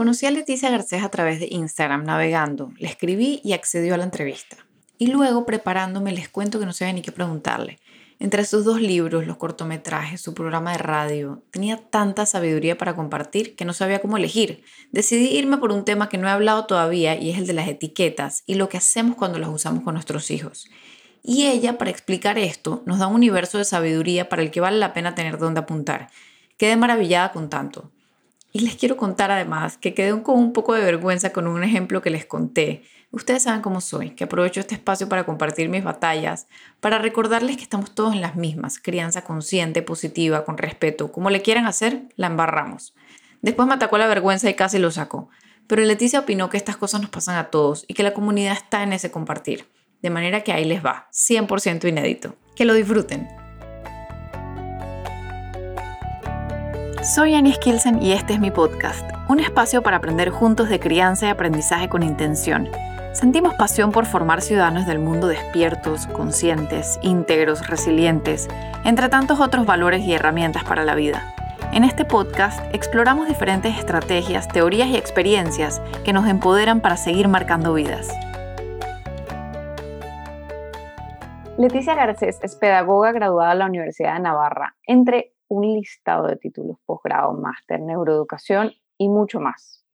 [0.00, 4.04] Conocí a Leticia Garcés a través de Instagram navegando, le escribí y accedió a la
[4.04, 4.56] entrevista.
[4.96, 7.78] Y luego, preparándome, les cuento que no sabía ni qué preguntarle.
[8.18, 13.54] Entre sus dos libros, los cortometrajes, su programa de radio, tenía tanta sabiduría para compartir
[13.54, 14.62] que no sabía cómo elegir.
[14.90, 17.68] Decidí irme por un tema que no he hablado todavía y es el de las
[17.68, 20.70] etiquetas y lo que hacemos cuando las usamos con nuestros hijos.
[21.22, 24.78] Y ella, para explicar esto, nos da un universo de sabiduría para el que vale
[24.78, 26.08] la pena tener dónde apuntar.
[26.56, 27.90] Quedé maravillada con tanto.
[28.52, 32.02] Y les quiero contar además que quedé con un poco de vergüenza con un ejemplo
[32.02, 32.82] que les conté.
[33.12, 36.46] Ustedes saben cómo soy, que aprovecho este espacio para compartir mis batallas,
[36.80, 41.42] para recordarles que estamos todos en las mismas, crianza consciente, positiva, con respeto, como le
[41.42, 42.94] quieran hacer, la embarramos.
[43.42, 45.28] Después me atacó la vergüenza y casi lo sacó.
[45.66, 48.82] Pero Leticia opinó que estas cosas nos pasan a todos y que la comunidad está
[48.82, 49.66] en ese compartir.
[50.02, 52.34] De manera que ahí les va, 100% inédito.
[52.56, 53.39] Que lo disfruten.
[57.02, 61.26] Soy Annie Skilsen y este es mi podcast, un espacio para aprender juntos de crianza
[61.26, 62.68] y aprendizaje con intención.
[63.14, 68.48] Sentimos pasión por formar ciudadanos del mundo despiertos, conscientes, íntegros, resilientes,
[68.84, 71.34] entre tantos otros valores y herramientas para la vida.
[71.72, 77.72] En este podcast exploramos diferentes estrategias, teorías y experiencias que nos empoderan para seguir marcando
[77.72, 78.10] vidas.
[81.56, 86.78] Leticia Garcés es pedagoga graduada de la Universidad de Navarra, entre un listado de títulos,
[86.86, 89.84] posgrado, máster, neuroeducación y mucho más.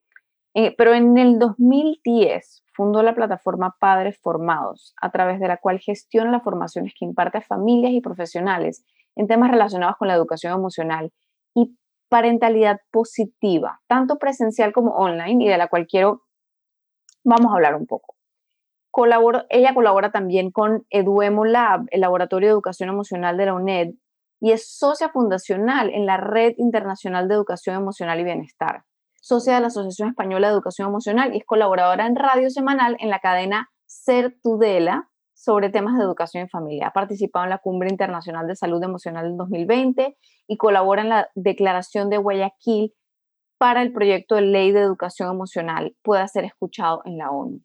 [0.55, 5.81] Eh, pero en el 2010 fundó la plataforma Padres Formados, a través de la cual
[5.81, 8.85] gestiona las formaciones que imparte a familias y profesionales
[9.17, 11.13] en temas relacionados con la educación emocional
[11.55, 11.77] y
[12.09, 16.23] parentalidad positiva, tanto presencial como online, y de la cual quiero,
[17.25, 18.15] vamos a hablar un poco.
[19.51, 23.95] ella colabora también con Eduemo Lab, el Laboratorio de Educación Emocional de la UNED,
[24.41, 28.85] y es socia fundacional en la Red Internacional de Educación Emocional y Bienestar,
[29.21, 33.11] socia de la Asociación Española de Educación Emocional y es colaboradora en radio semanal en
[33.11, 36.89] la cadena Ser Tudela sobre temas de educación y familia.
[36.89, 40.17] Ha participado en la Cumbre Internacional de Salud Emocional del 2020
[40.49, 42.95] y colabora en la Declaración de Guayaquil
[43.59, 47.61] para el proyecto de ley de educación emocional pueda ser escuchado en la ONU.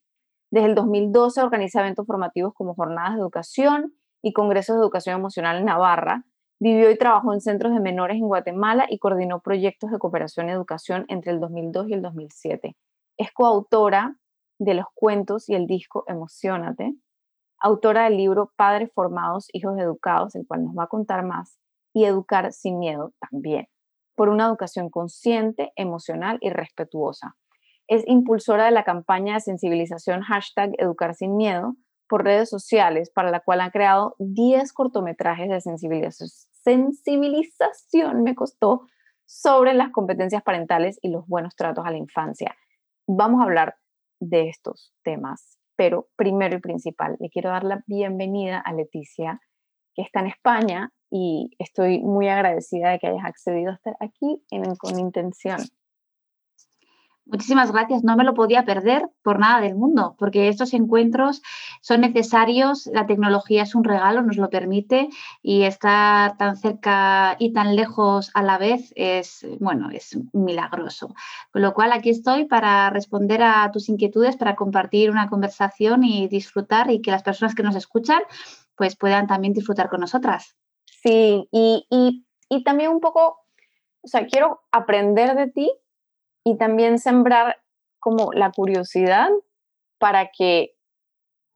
[0.51, 5.57] Desde el 2012 organiza eventos formativos como jornadas de educación y congresos de educación emocional
[5.57, 6.25] en Navarra,
[6.63, 10.51] Vivió y trabajó en centros de menores en Guatemala y coordinó proyectos de cooperación y
[10.51, 12.75] educación entre el 2002 y el 2007.
[13.17, 14.15] Es coautora
[14.59, 16.93] de los cuentos y el disco Emocionate,
[17.57, 21.57] autora del libro Padres Formados, Hijos Educados, el cual nos va a contar más,
[21.95, 23.65] y Educar sin Miedo también,
[24.15, 27.37] por una educación consciente, emocional y respetuosa.
[27.87, 31.75] Es impulsora de la campaña de sensibilización hashtag Educar sin Miedo
[32.07, 38.87] por redes sociales, para la cual ha creado 10 cortometrajes de sensibilización sensibilización me costó
[39.25, 42.55] sobre las competencias parentales y los buenos tratos a la infancia.
[43.07, 43.75] Vamos a hablar
[44.19, 49.39] de estos temas, pero primero y principal, le quiero dar la bienvenida a Leticia,
[49.95, 54.43] que está en España y estoy muy agradecida de que hayas accedido a estar aquí
[54.51, 55.59] en, con intención.
[57.25, 58.03] Muchísimas gracias.
[58.03, 61.41] No me lo podía perder por nada del mundo, porque estos encuentros
[61.81, 62.87] son necesarios.
[62.91, 65.07] La tecnología es un regalo, nos lo permite
[65.41, 71.13] y estar tan cerca y tan lejos a la vez es, bueno, es milagroso.
[71.51, 76.27] Con lo cual aquí estoy para responder a tus inquietudes, para compartir una conversación y
[76.27, 78.21] disfrutar y que las personas que nos escuchan
[78.75, 80.55] pues puedan también disfrutar con nosotras.
[80.85, 83.37] Sí, y, y, y también un poco,
[84.01, 85.71] o sea, quiero aprender de ti
[86.43, 87.61] y también sembrar
[87.99, 89.29] como la curiosidad
[89.99, 90.75] para que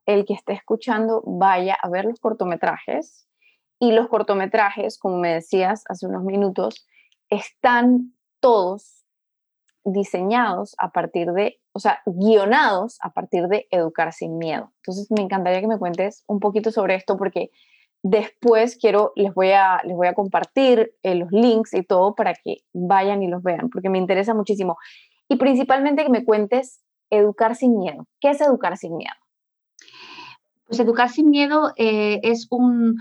[0.06, 3.28] el que esté escuchando vaya a ver los cortometrajes.
[3.80, 6.88] Y los cortometrajes, como me decías hace unos minutos,
[7.30, 9.04] están todos
[9.84, 14.72] diseñados a partir de, o sea, guionados a partir de educar sin miedo.
[14.78, 17.52] Entonces, me encantaría que me cuentes un poquito sobre esto porque
[18.08, 22.36] Después quiero, les voy a, les voy a compartir eh, los links y todo para
[22.36, 24.78] que vayan y los vean, porque me interesa muchísimo.
[25.28, 28.06] Y principalmente que me cuentes educar sin miedo.
[28.20, 29.16] ¿Qué es educar sin miedo?
[30.68, 33.00] Pues educar sin miedo eh, es un,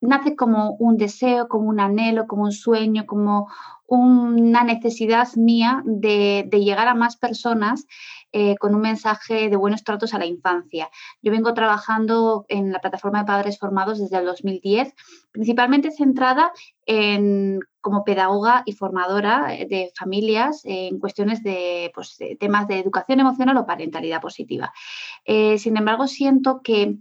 [0.00, 3.48] nace como un deseo, como un anhelo, como un sueño, como
[3.86, 7.86] una necesidad mía de, llegar a más personas
[8.32, 10.90] eh, con un mensaje de buenos tratos a la infancia.
[11.22, 14.92] Yo vengo trabajando en la plataforma de padres formados desde el 2010,
[15.32, 16.52] principalmente centrada
[16.84, 23.56] en, como pedagoga y formadora de familias en cuestiones de, pues, temas de educación emocional
[23.56, 24.70] o parentalidad positiva.
[25.24, 26.98] Eh, sin embargo, siento que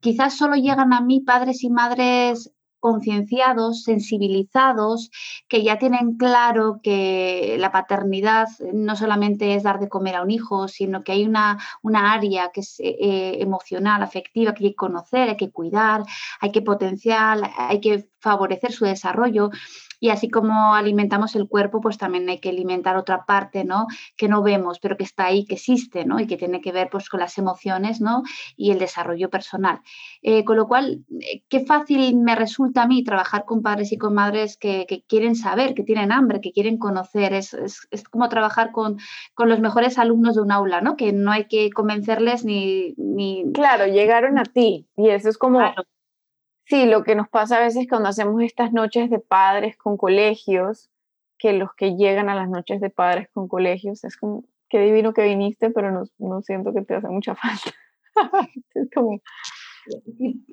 [0.00, 5.10] quizás solo llegan a mí padres y madres concienciados, sensibilizados,
[5.48, 10.30] que ya tienen claro que la paternidad no solamente es dar de comer a un
[10.30, 14.76] hijo, sino que hay una, una área que es eh, emocional, afectiva, que hay que
[14.76, 16.02] conocer, hay que cuidar,
[16.40, 19.50] hay que potenciar, hay que favorecer su desarrollo.
[20.00, 23.86] Y así como alimentamos el cuerpo, pues también hay que alimentar otra parte, ¿no?
[24.16, 26.20] Que no vemos, pero que está ahí, que existe, ¿no?
[26.20, 28.22] Y que tiene que ver pues con las emociones, ¿no?
[28.56, 29.80] Y el desarrollo personal.
[30.22, 33.98] Eh, con lo cual, eh, qué fácil me resulta a mí trabajar con padres y
[33.98, 37.32] con madres que, quieren saber, que tienen hambre, que quieren conocer.
[37.32, 37.54] Es,
[38.10, 38.98] como trabajar con,
[39.34, 40.96] con, los mejores alumnos de un aula, ¿no?
[40.96, 42.94] Que no hay que convencerles ni...
[42.96, 43.44] ni...
[43.52, 45.60] Claro, llegaron a ti y eso es como...
[46.68, 50.90] Sí, lo que nos pasa a veces cuando hacemos estas noches de padres con colegios,
[51.38, 55.14] que los que llegan a las noches de padres con colegios es como, qué divino
[55.14, 57.70] que viniste, pero no, no siento que te hace mucha falta.
[58.74, 59.20] es como,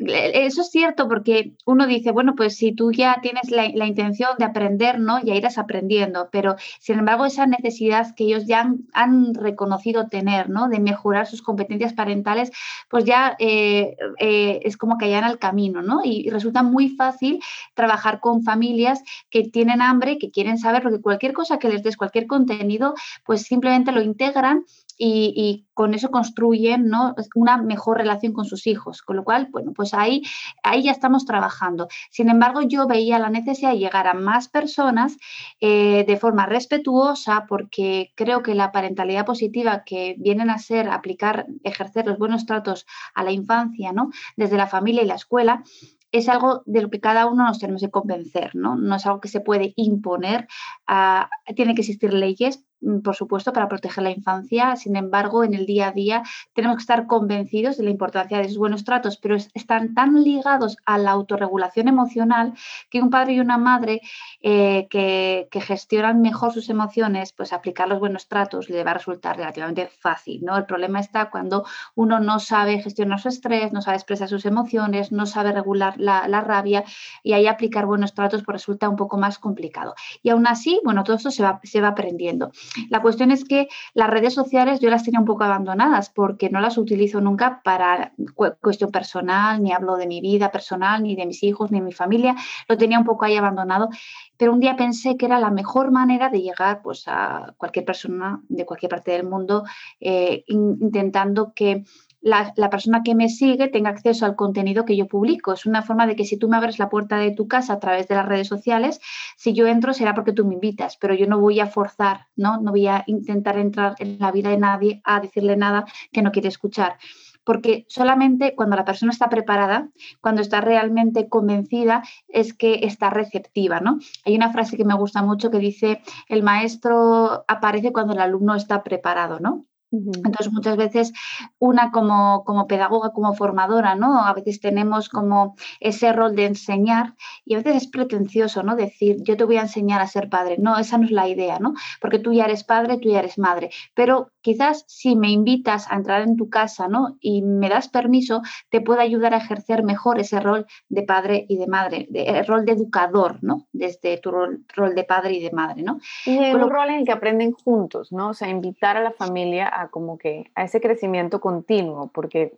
[0.07, 4.45] eso es cierto porque uno dice, bueno, pues si tú ya tienes la, intención de
[4.45, 5.21] aprender, ¿no?
[5.23, 10.67] Ya irás aprendiendo, pero sin embargo esa necesidad que ellos ya han, reconocido tener, ¿no?
[10.67, 12.51] De mejorar sus competencias parentales,
[12.89, 16.01] pues ya eh, eh, es como que hallan el camino, ¿no?
[16.03, 17.39] Y, resulta muy fácil
[17.73, 21.97] trabajar con familias que tienen hambre, que quieren saber, porque cualquier cosa que les des,
[21.97, 22.93] cualquier contenido,
[23.23, 24.65] pues simplemente lo integran
[24.97, 27.15] y, con eso construyen ¿no?
[27.35, 29.01] una mejor relación con sus hijos.
[29.01, 30.21] Con lo cual, bueno, pues ahí,
[30.63, 31.89] ahí ya estamos trabajando.
[32.11, 35.17] Sin embargo, yo veía la necesidad de llegar a más personas
[35.59, 41.45] eh, de forma respetuosa porque creo que la parentalidad positiva que vienen a ser aplicar,
[41.65, 44.11] ejercer los buenos tratos a la infancia, ¿no?
[44.37, 45.63] desde la familia y la escuela,
[46.11, 48.77] es algo de lo que cada uno nos tenemos que convencer, ¿no?
[48.77, 50.47] No es algo que se puede imponer,
[50.87, 52.63] ah, tiene que existir leyes
[53.03, 54.75] por supuesto, para proteger la infancia.
[54.75, 56.23] Sin embargo, en el día a día
[56.53, 60.77] tenemos que estar convencidos de la importancia de esos buenos tratos, pero están tan ligados
[60.85, 62.53] a la autorregulación emocional
[62.89, 64.01] que un padre y una madre
[64.41, 69.37] eh, que, gestionan mejor sus emociones, pues aplicar los buenos tratos le va a resultar
[69.37, 70.41] relativamente fácil.
[70.43, 70.55] ¿no?
[70.57, 71.65] El problema está cuando
[71.95, 76.41] uno no sabe gestionar su estrés, no sabe expresar sus emociones, no sabe regular la,
[76.41, 76.83] rabia
[77.23, 79.95] y ahí aplicar buenos tratos pues resulta un poco más complicado.
[80.21, 82.51] Y aún así, bueno, todo esto se va, se va aprendiendo.
[82.89, 86.59] La cuestión es que las redes sociales yo las tenía un poco abandonadas porque no
[86.59, 88.13] las utilizo nunca para
[88.61, 91.93] cuestión personal, ni hablo de mi vida personal, ni de mis hijos, ni de mi
[91.93, 92.35] familia,
[92.67, 93.89] lo tenía un poco ahí abandonado,
[94.37, 98.41] pero un día pensé que era la mejor manera de llegar pues, a cualquier persona
[98.49, 99.63] de cualquier parte del mundo
[99.99, 101.83] eh, intentando que
[102.25, 105.53] la, persona que me sigue tenga acceso al contenido que yo publico.
[105.53, 107.79] Es una forma de que si tú me abres la puerta de tu casa a
[107.79, 108.99] través de las redes sociales,
[109.37, 112.59] si yo entro será porque tú me invitas, pero yo no voy a forzar, ¿no?
[112.59, 116.31] No voy a intentar entrar en la vida de nadie a decirle nada que no
[116.31, 116.97] quiere escuchar
[117.43, 119.89] porque solamente cuando la persona está preparada,
[120.19, 123.99] cuando está realmente convencida, es que está receptiva, ¿no?
[124.25, 128.55] Hay una frase que me gusta mucho que dice, el maestro aparece cuando el alumno
[128.55, 129.67] está preparado, ¿no?
[129.91, 131.13] Entonces, muchas veces
[131.59, 134.25] una como, como, pedagoga, como formadora, ¿no?
[134.25, 137.15] A veces tenemos como ese rol de enseñar
[137.45, 138.75] y a veces es pretencioso, ¿no?
[138.75, 140.57] Decir, yo te voy a enseñar a ser padre.
[140.59, 141.73] No, esa no es la idea, ¿no?
[142.01, 143.69] Porque tú ya eres padre, tú ya eres madre.
[143.93, 147.17] Pero quizás si me invitas a entrar en tu casa, ¿no?
[147.19, 151.57] Y me das permiso, te puedo ayudar a ejercer mejor ese rol de padre y
[151.57, 153.67] de madre, el rol de educador, ¿no?
[153.71, 154.63] Desde tu rol,
[154.95, 155.99] de padre y de madre, ¿no?
[156.25, 158.29] Y un rol en el que aprenden juntos, ¿no?
[158.29, 162.53] O sea, invitar a la familia a como que a ese crecimiento continuo, porque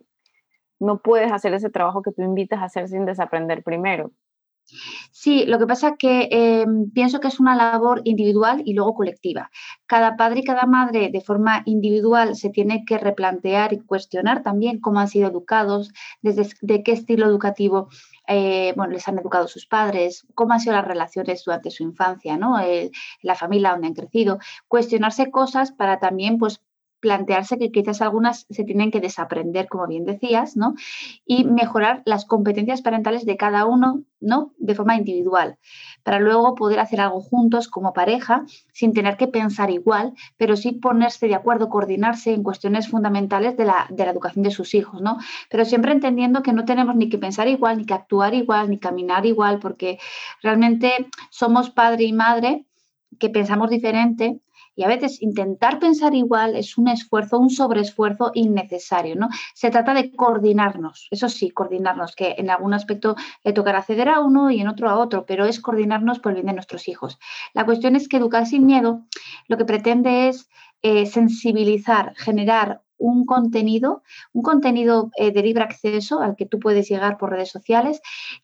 [0.80, 4.12] no puedes hacer ese trabajo que tú invitas a hacer sin desaprender primero.
[5.12, 8.94] Sí, lo que pasa es que em, pienso que es una labor individual y luego
[8.94, 9.50] colectiva.
[9.86, 14.78] Cada padre y cada madre de forma individual se tiene que replantear y cuestionar también
[14.80, 17.88] cómo han sido educados, desde de qué estilo educativo
[18.26, 22.36] eh, bueno, les han educado sus padres, cómo han sido las relaciones durante su infancia,
[22.36, 22.56] ¿no?
[23.22, 24.38] la familia donde han crecido,
[24.68, 26.62] cuestionarse cosas para también pues,
[27.00, 30.74] plantearse que quizás algunas se tienen que desaprender, como bien decías, ¿no?
[31.24, 34.52] Y mejorar las competencias parentales de cada uno, ¿no?
[34.58, 35.58] De forma individual,
[36.02, 40.72] para luego poder hacer algo juntos como pareja, sin tener que pensar igual, pero sí
[40.72, 45.00] ponerse de acuerdo, coordinarse en cuestiones fundamentales de la, de la educación de sus hijos,
[45.00, 45.18] ¿no?
[45.50, 48.78] Pero siempre entendiendo que no tenemos ni que pensar igual, ni que actuar igual, ni
[48.78, 49.98] caminar igual, porque
[50.42, 52.64] realmente somos padre y madre
[53.18, 54.40] que pensamos diferente
[54.78, 59.28] y a veces intentar pensar igual es un esfuerzo, un sobreesfuerzo innecesario, ¿no?
[59.52, 64.20] Se trata de coordinarnos, eso sí, coordinarnos, que en algún aspecto le tocará ceder a
[64.20, 67.18] uno y en otro a otro, pero es coordinarnos por el bien de nuestros hijos.
[67.54, 69.04] La cuestión es que educar sin miedo
[69.48, 70.48] lo que pretende es
[70.82, 74.02] eh, sensibilizar, generar un contenido,
[74.32, 78.00] un contenido eh, de libre acceso al que tú puedes llegar por redes sociales,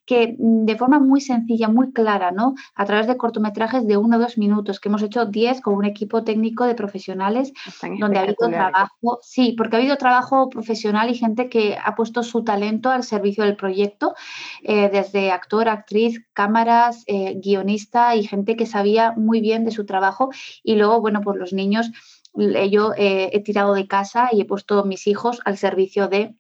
[0.06, 2.54] que mm, de forma muy sencilla, muy clara, ¿no?
[2.74, 5.84] A través de cortometrajes de uno o dos minutos, que hemos hecho 10 con un
[5.84, 7.52] equipo técnico de profesionales,
[7.98, 12.22] donde ha habido trabajo, sí, porque ha habido trabajo profesional y gente que ha puesto
[12.22, 14.14] su talento al servicio del proyecto,
[14.62, 19.84] eh, desde actor, actriz, cámaras, eh, guionista y gente que sabía muy bien de su
[19.84, 20.30] trabajo.
[20.62, 21.90] Y luego, bueno, pues los niños
[22.34, 26.34] yo eh, he tirado de casa y he puesto mis hijos al servicio de,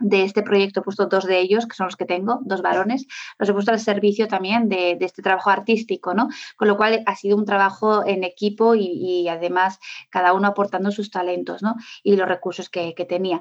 [0.00, 3.06] de este proyecto, he puesto dos de ellos, que son los que tengo, dos varones,
[3.38, 6.28] los he puesto al servicio también de, este trabajo artístico, ¿no?
[6.56, 9.78] Con lo cual ha sido un trabajo en equipo y, además
[10.10, 11.74] cada uno aportando sus talentos, ¿no?
[12.02, 13.40] Y los recursos que, tenía.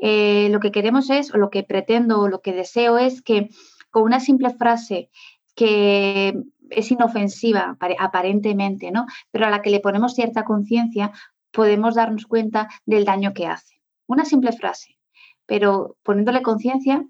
[0.00, 3.50] Eh, lo que queremos es, o lo que pretendo, o lo que deseo es que
[3.90, 5.10] con una simple frase
[5.54, 6.34] que
[6.70, 9.06] es inofensiva aparentemente, ¿no?
[9.30, 11.12] Pero a la que le ponemos cierta conciencia,
[11.50, 13.80] podemos darnos cuenta del daño que hace.
[14.06, 14.98] Una simple frase,
[15.46, 17.04] pero poniéndole conciencia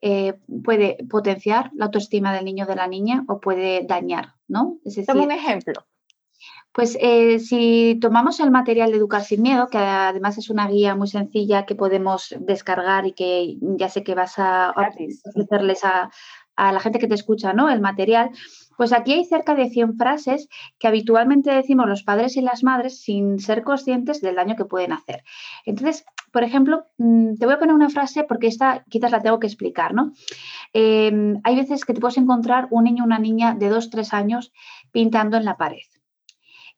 [0.00, 0.34] eh,
[0.64, 4.78] puede potenciar la autoestima del niño o de la niña o puede dañar, ¿no?
[4.84, 5.84] Es decir, un ejemplo.
[6.72, 10.94] Pues eh, si tomamos el material de Educar sin Miedo, que además es una guía
[10.94, 14.74] muy sencilla que podemos descargar y que ya sé que vas a
[15.26, 16.10] ofrecerles a,
[16.58, 17.70] a la gente que te escucha, ¿no?
[17.70, 18.30] El material,
[18.76, 20.48] pues aquí hay cerca de 100 frases
[20.78, 24.92] que habitualmente decimos los padres y las madres sin ser conscientes del daño que pueden
[24.92, 25.22] hacer.
[25.64, 29.38] Entonces, por ejemplo, mm, te voy a poner una frase porque esta quizás la tengo
[29.38, 30.12] que explicar, ¿no?
[30.72, 34.12] Em, hay veces que te puedes encontrar un niño o una niña de 2, 3
[34.12, 34.52] años
[34.90, 35.87] pintando en la pared.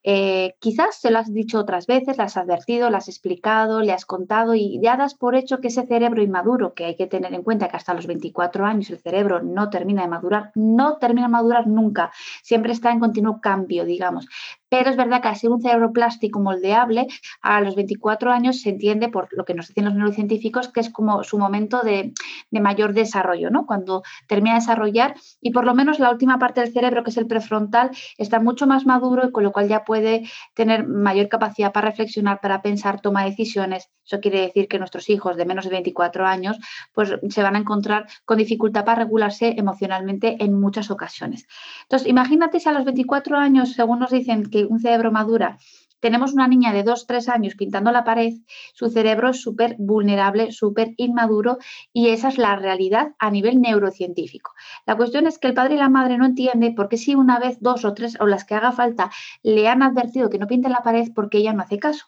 [0.03, 3.93] Eh, quizás se lo has dicho otras veces, le has advertido, le has explicado, le
[3.93, 7.35] has contado y ya das por hecho que ese cerebro inmaduro, que hay que tener
[7.35, 11.27] en cuenta que hasta los 24 años el cerebro no termina de madurar, no termina
[11.27, 14.27] de madurar nunca, siempre está en continuo cambio, digamos.
[14.71, 17.07] Pero es verdad que al ser un cerebro plástico moldeable,
[17.43, 20.91] a los 24 años se entiende, por lo que nos dicen los neurocientíficos, que es
[20.91, 22.15] como su momento de,
[22.51, 23.67] mayor desarrollo, ¿no?
[23.67, 27.17] Cuando termina de desarrollar y por lo menos la última parte del cerebro, que es
[27.17, 31.73] el prefrontal, está mucho más maduro y con lo cual ya puede tener mayor capacidad
[31.73, 33.91] para reflexionar, para pensar, toma decisiones.
[34.05, 36.59] Eso quiere decir que nuestros hijos de menos de 24 años
[36.93, 41.47] pues se van a encontrar con dificultad para regularse emocionalmente en muchas ocasiones.
[41.83, 45.59] Entonces, imagínate si a los 24 años, según nos dicen que un cerebro madura,
[46.01, 48.33] tenemos una niña de 2, 3 años pintando la pared,
[48.73, 51.59] su cerebro es súper vulnerable, súper inmaduro
[51.93, 54.53] y esa es la realidad a nivel neurocientífico.
[54.87, 57.39] La cuestión es que el padre y la madre no entienden por qué si una
[57.39, 59.11] vez, dos o tres o las que haga falta
[59.43, 62.07] le han advertido que no pinte la pared porque ella no hace caso.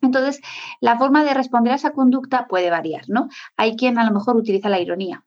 [0.00, 0.40] Entonces,
[0.80, 3.28] la forma de responder a esa conducta puede variar, ¿no?
[3.56, 5.26] Hay quien a lo mejor utiliza la ironía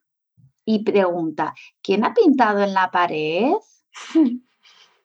[0.64, 3.52] y pregunta, ¿quién ha pintado en la pared?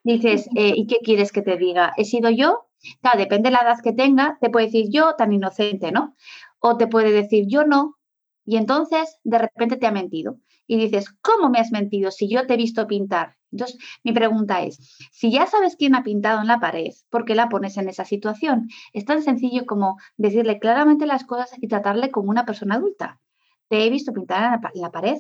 [0.03, 1.93] Dices, eh, ¿y qué quieres que te diga?
[1.97, 2.65] ¿He sido yo?
[3.01, 6.15] Claro, depende de la edad que tenga, te puede decir yo tan inocente, ¿no?
[6.59, 7.97] O te puede decir yo no,
[8.45, 10.39] y entonces de repente te ha mentido.
[10.65, 13.35] Y dices, ¿cómo me has mentido si yo te he visto pintar?
[13.51, 17.35] Entonces, mi pregunta es, si ya sabes quién ha pintado en la pared, ¿por qué
[17.35, 18.67] la pones en esa situación?
[18.93, 23.19] Es tan sencillo como decirle claramente las cosas y tratarle como una persona adulta.
[23.67, 25.17] Te he visto pintar en la, en la pared,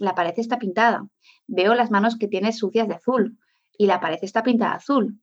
[0.00, 1.06] la pared está pintada,
[1.46, 3.38] veo las manos que tienes sucias de azul,
[3.78, 5.20] y la pared está pintada azul.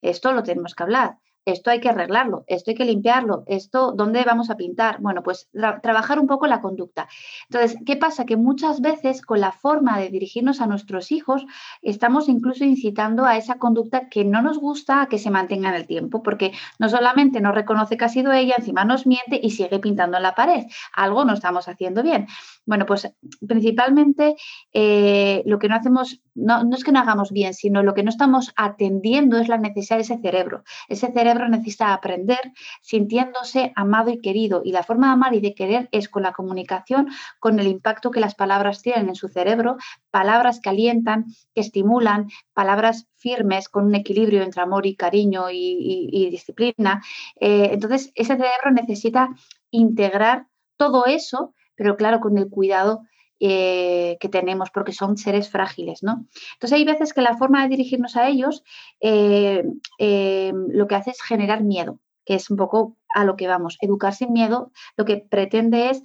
[0.00, 4.24] Esto lo tenemos que hablar esto hay que arreglarlo, esto hay que limpiarlo, esto, ¿dónde
[4.24, 5.00] vamos a pintar?
[5.00, 5.48] Bueno, pues
[5.82, 7.08] trabajar un poco la conducta.
[7.50, 8.24] Entonces, ¿qué pasa?
[8.24, 11.44] Que muchas veces con la forma de dirigirnos a nuestros hijos,
[11.82, 15.74] estamos incluso incitando a esa conducta que no nos gusta a que se mantenga en
[15.74, 19.50] el tiempo, porque no solamente no reconoce que ha sido ella, encima nos miente y
[19.50, 20.64] sigue pintando en la pared.
[20.94, 22.26] Algo no estamos haciendo bien.
[22.64, 23.12] Bueno, pues
[23.46, 24.36] principalmente
[24.72, 28.02] eh, lo que no hacemos, no, no es que no hagamos bien, sino lo que
[28.02, 30.64] no estamos atendiendo es la necesidad de ese cerebro.
[30.88, 34.62] Ese cerebro necesita aprender sintiéndose amado y querido.
[34.64, 37.08] Y la forma de amar y de querer es con la comunicación,
[37.40, 39.76] con el impacto que las palabras tienen en su cerebro,
[40.10, 46.28] palabras que alientan, que estimulan, palabras firmes con un equilibrio entre amor y cariño y,
[46.30, 47.02] disciplina.
[47.40, 49.28] Eh, entonces, ese cerebro necesita
[49.70, 53.02] integrar todo eso, pero claro, con el cuidado
[53.40, 56.26] eh, que tenemos, porque son seres frágiles, ¿no?
[56.54, 58.62] Entonces hay veces que la forma de dirigirnos a ellos
[59.00, 59.64] eh,
[59.98, 63.76] eh, lo que hace es generar miedo, que es un poco a lo que vamos.
[63.80, 66.02] Educar sin miedo lo que pretende es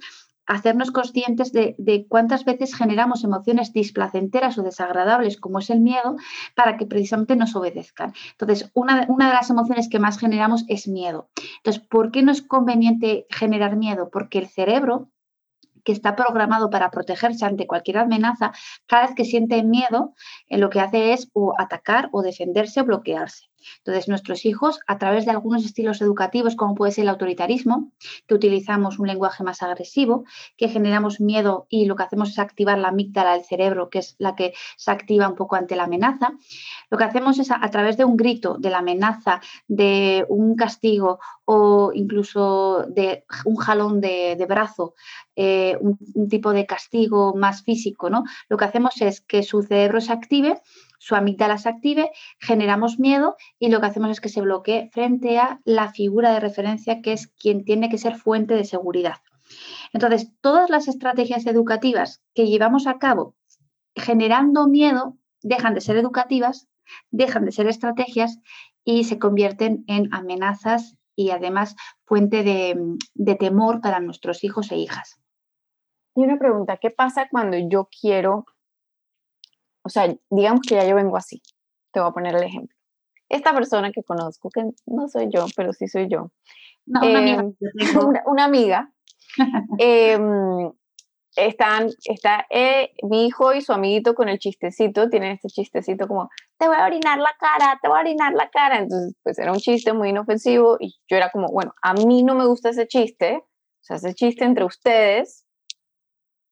[0.50, 6.16] hacernos conscientes de, cuántas veces generamos emociones displacenteras o desagradables, como es el miedo,
[6.56, 8.12] para que precisamente nos obedezcan.
[8.32, 11.30] Entonces, una, una, de las emociones que más generamos es miedo.
[11.58, 14.10] Entonces, ¿por qué no es conveniente generar miedo?
[14.10, 15.12] Porque el cerebro
[15.84, 18.52] que está programado para protegerse ante cualquier amenaza,
[18.86, 20.14] cada vez que siente miedo,
[20.48, 23.50] eh, lo que hace es o atacar o defenderse o bloquearse.
[23.78, 27.92] Entonces, nuestros hijos, a través de algunos estilos educativos, como puede ser el autoritarismo,
[28.26, 30.24] que utilizamos un lenguaje más agresivo,
[30.56, 34.16] que generamos miedo y lo que hacemos es activar la amígdala del cerebro, que es
[34.18, 36.32] la que se activa un poco ante la amenaza,
[36.90, 41.20] lo que hacemos es a, través de un grito, de la amenaza, de un castigo
[41.44, 44.94] o incluso de un jalón de, brazo,
[45.36, 48.24] eh, un, un, tipo de castigo más físico, ¿no?
[48.48, 50.60] Lo que hacemos es que su cerebro se active
[51.00, 55.38] su amígdala se active, generamos miedo y lo que hacemos es que se bloquee frente
[55.38, 59.16] a la figura de referencia que es quien tiene que ser fuente de seguridad.
[59.94, 63.34] Entonces, todas las estrategias educativas que llevamos a cabo
[63.96, 66.68] generando miedo dejan de ser educativas,
[67.10, 68.38] dejan de ser estrategias
[68.84, 72.76] y se convierten en amenazas y además fuente de,
[73.14, 75.20] de temor para nuestros hijos e hijas.
[76.14, 78.44] Y una pregunta, ¿qué pasa cuando yo quiero
[79.82, 81.42] o sea, digamos que ya yo vengo así.
[81.92, 82.76] Te voy a poner el ejemplo.
[83.28, 86.32] Esta persona que conozco, que no soy yo, pero sí soy yo.
[86.86, 87.42] No, una amiga.
[87.42, 88.92] Em, una, amiga.
[89.78, 90.72] Em,
[91.36, 96.28] están, está eh, mi hijo y su amiguito con el chistecito, tienen este chistecito como,
[96.60, 98.78] te voy a orinar la cara, te voy a orinar la cara.
[98.78, 102.34] Entonces, pues era un chiste muy inofensivo y yo era como, bueno, a mí no
[102.34, 105.46] me gusta ese chiste, o sea, ese chiste entre ustedes,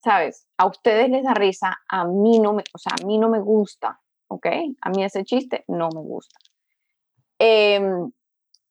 [0.03, 0.47] ¿sabes?
[0.57, 3.39] A ustedes les da risa, a mí no me, o sea, a mí no me
[3.39, 4.47] gusta, ¿ok?
[4.81, 6.39] A mí ese chiste no me gusta.
[7.37, 8.11] Em,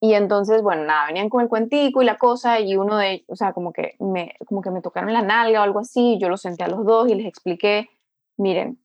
[0.01, 3.27] y entonces, bueno, nada, venían con el cuentico y la cosa, y uno de ellos,
[3.29, 6.29] o sea, como que me, como que me tocaron la nalga o algo así, yo
[6.29, 7.89] los senté a los dos y les expliqué,
[8.37, 8.81] miren,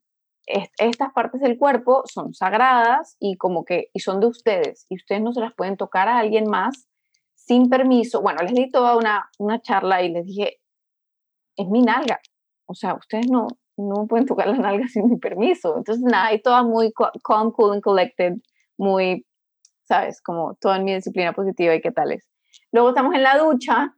[0.46, 5.22] estas partes del cuerpo son sagradas y como que, y son de ustedes, y ustedes
[5.22, 6.88] no se las pueden tocar a alguien más
[7.36, 8.22] sin permiso.
[8.22, 10.60] Bueno, les di toda una, una charla y les dije,
[11.56, 12.20] es mi nalga,
[12.66, 13.48] o sea, ustedes no,
[13.78, 15.78] no pueden tocar la nalga sin mi permiso.
[15.78, 16.92] Entonces, nada, y todo muy
[17.24, 18.34] calm, cool and collected,
[18.78, 19.26] muy,
[19.84, 20.22] ¿sabes?
[20.22, 22.30] Como todo en mi disciplina positiva y qué tal es.
[22.72, 23.96] Luego estamos en la ducha,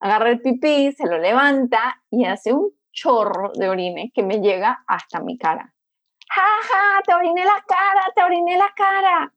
[0.00, 4.84] agarra el pipí, se lo levanta y hace un chorro de orine que me llega
[4.86, 5.73] hasta mi cara.
[6.34, 7.02] ¡Ja, ja!
[7.06, 8.12] ¡Te oriné la cara!
[8.14, 9.32] ¡Te oriné la cara!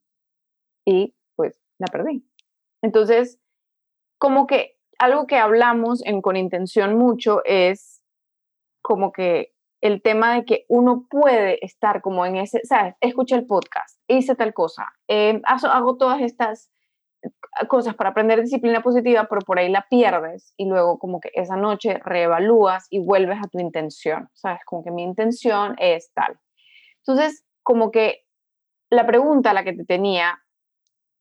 [0.85, 2.25] Y pues la perdí.
[2.81, 3.39] Entonces,
[4.17, 8.01] como que algo que hablamos en Con Intención mucho es
[8.81, 12.95] como que el tema de que uno puede estar como en ese, ¿sabes?
[12.99, 16.71] Escuché el podcast, hice tal cosa, eh, hago, todas estas
[17.67, 21.57] cosas para aprender disciplina positiva, pero por ahí la pierdes y luego como que esa
[21.57, 24.61] noche reevalúas y vuelves a tu intención, ¿sabes?
[24.65, 26.39] Como que mi intención es tal.
[27.07, 28.25] Entonces, como que
[28.89, 30.39] la pregunta a la que te tenía,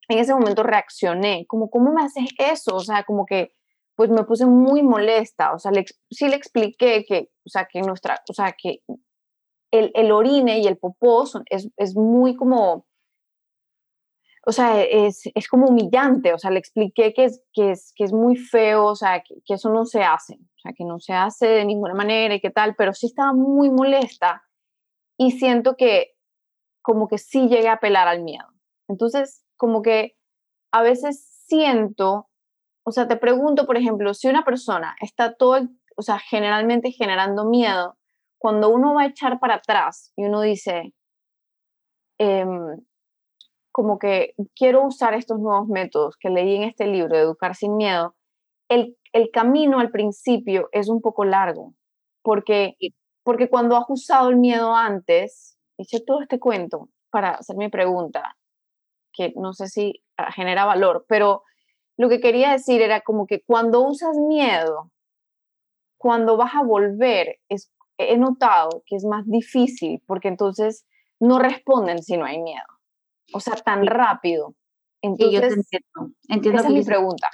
[0.08, 2.76] en ese momento reaccioné, como, ¿cómo me haces eso?
[2.76, 3.52] O sea, como que
[3.96, 7.80] pues me puse muy molesta, o sea, le, sí le expliqué que, o sea, que
[7.80, 8.82] nuestra, o sea, que
[9.70, 12.86] el, el orine y el popó es, es, muy como,
[14.44, 18.04] o sea, es, es, como humillante, o sea, le expliqué que es, que es, que
[18.04, 21.00] es muy feo, o sea, que, que, eso no se hace, o sea, que no
[21.00, 24.45] se hace de ninguna manera y qué tal, pero sí estaba muy molesta
[25.18, 26.14] y siento que
[26.82, 28.46] como que sí llegué a apelar al miedo.
[28.88, 30.16] Entonces, como que
[30.72, 32.28] a veces siento
[32.88, 35.58] o sea, te pregunto, por ejemplo, si una persona está todo,
[35.96, 37.98] o sea, generalmente generando miedo,
[38.38, 40.94] cuando uno va a echar para atrás y uno dice,
[42.18, 42.80] em,
[43.72, 48.14] como que quiero usar estos nuevos métodos que leí en este libro, Educar sin Miedo,
[48.68, 51.74] el, el camino al principio es un poco largo,
[52.22, 52.76] porque,
[53.26, 58.36] porque cuando has usado el miedo antes, hice todo este cuento para hacer mi pregunta,
[59.12, 61.42] que no sé si ah, genera valor, pero
[61.96, 64.92] lo que quería decir era como que cuando usas miedo,
[65.98, 70.86] cuando vas a volver, es, he notado que es más difícil porque entonces
[71.18, 72.68] no responden si no hay miedo.
[73.32, 74.54] O sea, tan rápido.
[75.02, 76.14] Entonces, yo entiendo.
[76.28, 77.28] entiendo esa es mi pregunta.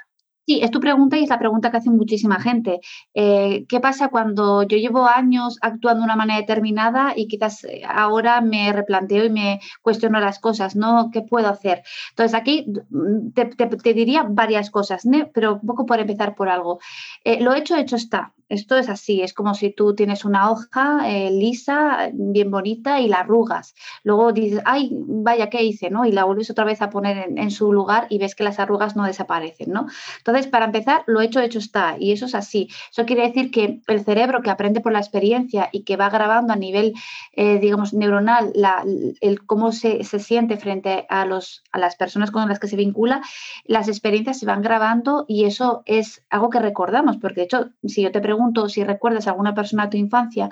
[0.45, 2.81] Sí, es tu pregunta y es la pregunta que hace muchísima gente.
[3.13, 7.81] Eh, ¿Qué pasa cuando yo llevo años actuando de una manera determinada y quizás eh,
[7.87, 11.11] ahora me replanteo y me cuestiono las cosas, ¿no?
[11.13, 11.83] ¿Qué puedo hacer?
[12.09, 15.03] Entonces aquí mm, te, diría varias cosas,
[15.33, 16.79] pero un poco por empezar por algo.
[17.23, 18.33] Eh, lo hecho, hecho está.
[18.53, 23.19] Esto es así, es como si tú tienes una hoja lisa, bien bonita y la
[23.19, 23.73] arrugas.
[24.03, 25.89] Luego dices, ay, vaya, ¿qué hice?
[25.89, 26.05] ¿no?
[26.05, 28.95] Y la vuelves otra vez a poner en, su lugar y ves que las arrugas
[28.95, 29.71] no desaparecen.
[29.71, 29.87] ¿no?
[30.17, 31.95] Entonces, para empezar, lo hecho, hecho está.
[31.99, 32.69] Y eso es así.
[32.91, 36.53] Eso quiere decir que el cerebro que aprende por la experiencia y que va grabando
[36.53, 36.93] a nivel,
[37.33, 38.53] eh, digamos, neuronal
[39.21, 43.21] el cómo se, siente frente a, los, a las personas con las que se vincula,
[43.65, 47.17] las experiencias se van grabando y eso es algo que recordamos.
[47.17, 49.97] Porque, de hecho, si yo te pregunto, pregunto si recuerdas a alguna persona de tu
[49.97, 50.49] infancia,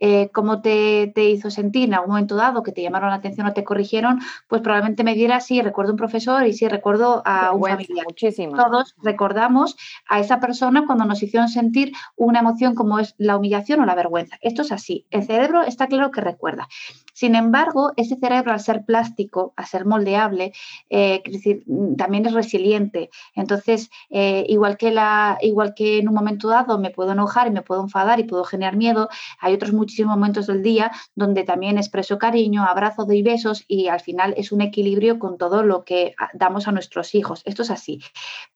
[0.00, 3.52] eh, cómo te, hizo sentir en algún momento dado, que te llamaron la atención o
[3.52, 7.62] te corrigieron, pues probablemente me diera si recuerdo un profesor y si recuerdo a un
[7.62, 8.06] familiar.
[8.06, 8.56] Muchísimo.
[8.56, 9.76] Todos recordamos
[10.08, 13.94] a esa persona cuando nos hicieron sentir una emoción como es la humillación o la
[13.94, 14.36] vergüenza.
[14.40, 15.06] Esto es así.
[15.10, 16.68] El cerebro está claro que recuerda.
[17.12, 20.52] Sin embargo, ese cerebro al ser plástico, a ser moldeable,
[20.90, 23.10] eh, decir, mm, también es resiliente.
[23.34, 27.50] Entonces, eh, igual, que la, igual que en un momento dado me puedo enojar y
[27.50, 29.08] me puedo enfadar y puedo generar miedo,
[29.40, 34.00] hay otros muchísimos momentos del día donde también expreso cariño, abrazo, doy besos y al
[34.00, 37.42] final es un equilibrio con todo lo que damos a nuestros hijos.
[37.44, 38.00] Esto es así.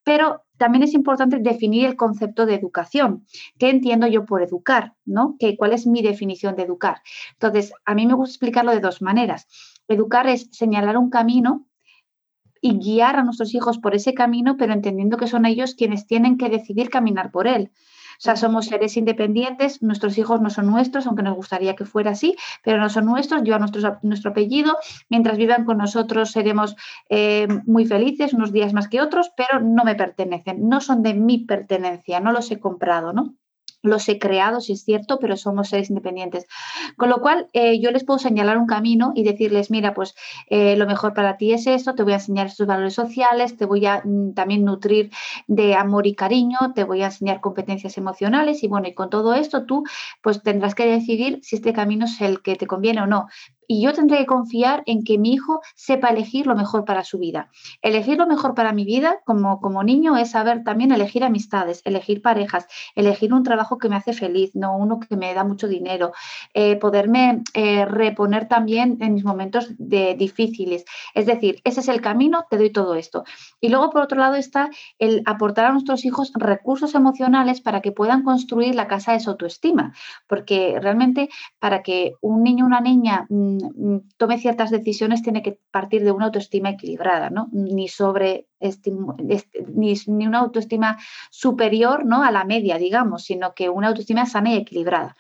[0.05, 3.27] Pero también es importante definir el concepto de educación.
[3.59, 4.95] ¿Qué entiendo yo por educar?
[5.05, 5.37] ¿no?
[5.39, 7.03] ¿Qué, ¿Cuál es mi definición de educar?
[7.33, 9.47] Entonces, a mí me gusta explicarlo de dos maneras.
[9.89, 11.67] Educar es señalar un camino
[12.61, 16.37] y guiar a nuestros hijos por ese camino, pero entendiendo que son ellos quienes tienen
[16.37, 17.71] que decidir caminar por él.
[18.19, 22.11] O sea, somos seres independientes, nuestros hijos no son nuestros, aunque nos gustaría que fuera
[22.11, 24.77] así, pero no son nuestros, llevan nuestro, nuestro apellido.
[25.09, 26.75] Mientras vivan con nosotros seremos
[27.09, 31.15] eh, muy felices, unos días más que otros, pero no me pertenecen, no son de
[31.15, 33.37] mi pertenencia, no los he comprado, ¿no?
[33.83, 36.47] Los he creado, si es cierto, pero somos seres independientes.
[36.97, 40.15] Con lo cual, eh, yo les puedo señalar un camino y decirles, mira, pues
[40.49, 43.67] eh, lo mejor para ti es esto, te voy a enseñar estos valores sociales, te
[43.67, 45.11] voy a mm, también nutrir
[45.47, 49.35] de amor y cariño, te voy a enseñar competencias emocionales y bueno, y con todo
[49.35, 49.85] esto tú
[50.23, 53.29] pues tendrás que decidir si este camino es el que te conviene o no
[53.69, 57.19] y yo tendré que confiar en que mi hijo sepa elegir lo mejor para su
[57.19, 57.51] vida.
[57.83, 62.23] Elegir lo mejor para mi vida como, como niño es saber también elegir amistades, elegir
[62.23, 66.13] parejas, elegir un trabajo que me hace feliz, no uno que me da mucho dinero,
[66.55, 70.87] eh, poderme eh, reponer también en mis momentos de difíciles.
[71.15, 73.25] Es decir, ese es el camino, te doy todo esto.
[73.61, 77.93] Y luego, por otro lado, está el aportar a nuestros hijos recursos emocionales para que
[77.93, 79.93] puedan construir la casa de su autoestima,
[80.27, 81.29] porque realmente
[81.59, 83.58] para que un niño o una niña mm,
[84.17, 87.49] tome ciertas decisiones tiene que partir de una autoestima equilibrada, ¿no?
[87.53, 88.49] Ni sobre
[89.75, 90.99] ni, ni, una autoestima
[91.31, 92.23] superior ¿no?
[92.23, 95.17] a la media, digamos, sino que una autoestima sana y equilibrada.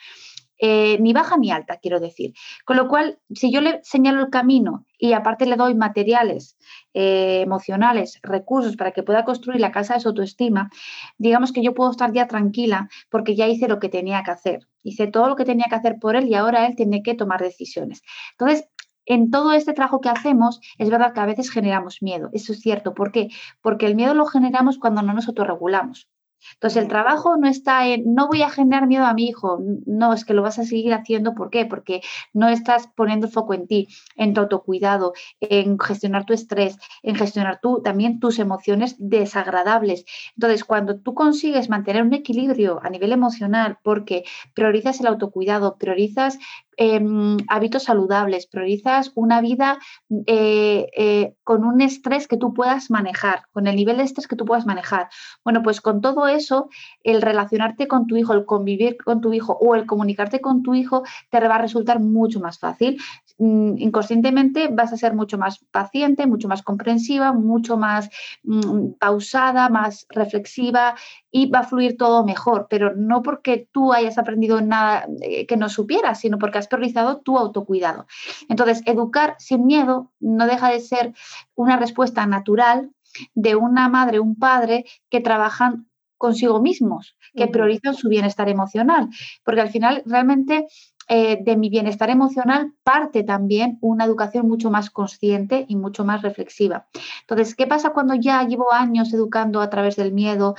[0.60, 2.34] Eh, ni baja ni alta, quiero decir.
[2.64, 6.56] Con lo cual, si yo le señalo el camino y aparte le doy materiales
[6.94, 10.68] eh, emocionales, recursos para que pueda construir la casa de su autoestima,
[11.16, 14.68] digamos que yo puedo estar ya tranquila porque ya hice lo que tenía que hacer.
[14.88, 17.40] Hice todo lo que tenía que hacer por él y ahora él tiene que tomar
[17.40, 18.02] decisiones.
[18.32, 18.68] Entonces,
[19.06, 22.28] en todo este trabajo que hacemos, es verdad que a veces generamos miedo.
[22.32, 22.94] Eso es cierto.
[22.94, 23.28] ¿Por qué?
[23.62, 26.08] Porque el miedo lo generamos cuando no nos autorregulamos.
[26.54, 30.12] Entonces, el trabajo no está en, no voy a generar miedo a mi hijo, no,
[30.12, 31.66] es que lo vas a seguir haciendo, ¿por qué?
[31.66, 32.00] Porque
[32.32, 37.60] no estás poniendo foco en ti, en tu autocuidado, en gestionar tu estrés, en gestionar
[37.60, 40.04] tú también tus emociones desagradables.
[40.36, 44.24] Entonces, cuando tú consigues mantener un equilibrio a nivel emocional, porque
[44.54, 46.38] priorizas el autocuidado, priorizas
[46.80, 49.80] Em, hábitos saludables, priorizas una vida
[50.26, 54.36] eh, eh, con un estrés que tú puedas manejar, con el nivel de estrés que
[54.36, 55.08] tú puedas manejar.
[55.42, 56.68] Bueno, pues con todo eso,
[57.02, 60.74] el relacionarte con tu hijo, el convivir con tu hijo o el comunicarte con tu
[60.74, 62.96] hijo te va a resultar mucho más fácil.
[63.38, 68.08] Mm, inconscientemente vas a ser mucho más paciente, mucho más comprensiva, mucho más
[68.44, 70.94] mm, pausada, más reflexiva
[71.30, 75.56] y va a fluir todo mejor, pero no porque tú hayas aprendido nada eh, que
[75.56, 78.06] no supieras, sino porque has priorizado tu autocuidado.
[78.48, 81.14] Entonces, educar sin miedo no deja de ser
[81.54, 82.90] una respuesta natural
[83.34, 89.08] de una madre, un padre que trabajan consigo mismos, que priorizan su bienestar emocional,
[89.44, 90.66] porque al final realmente
[91.08, 96.20] eh, de mi bienestar emocional parte también una educación mucho más consciente y mucho más
[96.20, 96.86] reflexiva.
[97.22, 100.54] Entonces, ¿qué pasa cuando ya llevo años educando a través del miedo,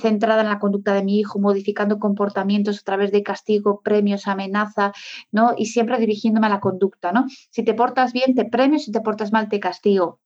[0.00, 4.92] centrada en la conducta de mi hijo, modificando comportamientos a través de castigo, premios, amenaza,
[5.32, 5.54] ¿no?
[5.56, 7.26] Y siempre dirigiéndome a la conducta, ¿no?
[7.50, 10.20] Si te portas bien, te premio, si te portas mal, te castigo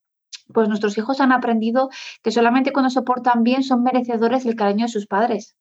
[0.52, 1.88] pues nuestros hijos han aprendido
[2.22, 5.56] que solamente cuando se portan bien son merecedores del cariño de sus padres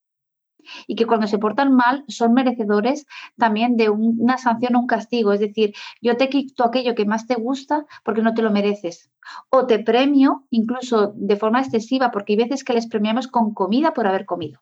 [0.88, 3.06] y que cuando se portan mal son merecedores
[3.38, 5.34] también de una sanción o un castigo.
[5.34, 9.10] Es decir, yo te quito aquello que más te gusta porque no te lo mereces.
[9.49, 13.93] O te premio incluso de forma excesiva porque hay veces que les premiamos con comida
[13.93, 14.60] por haber comido.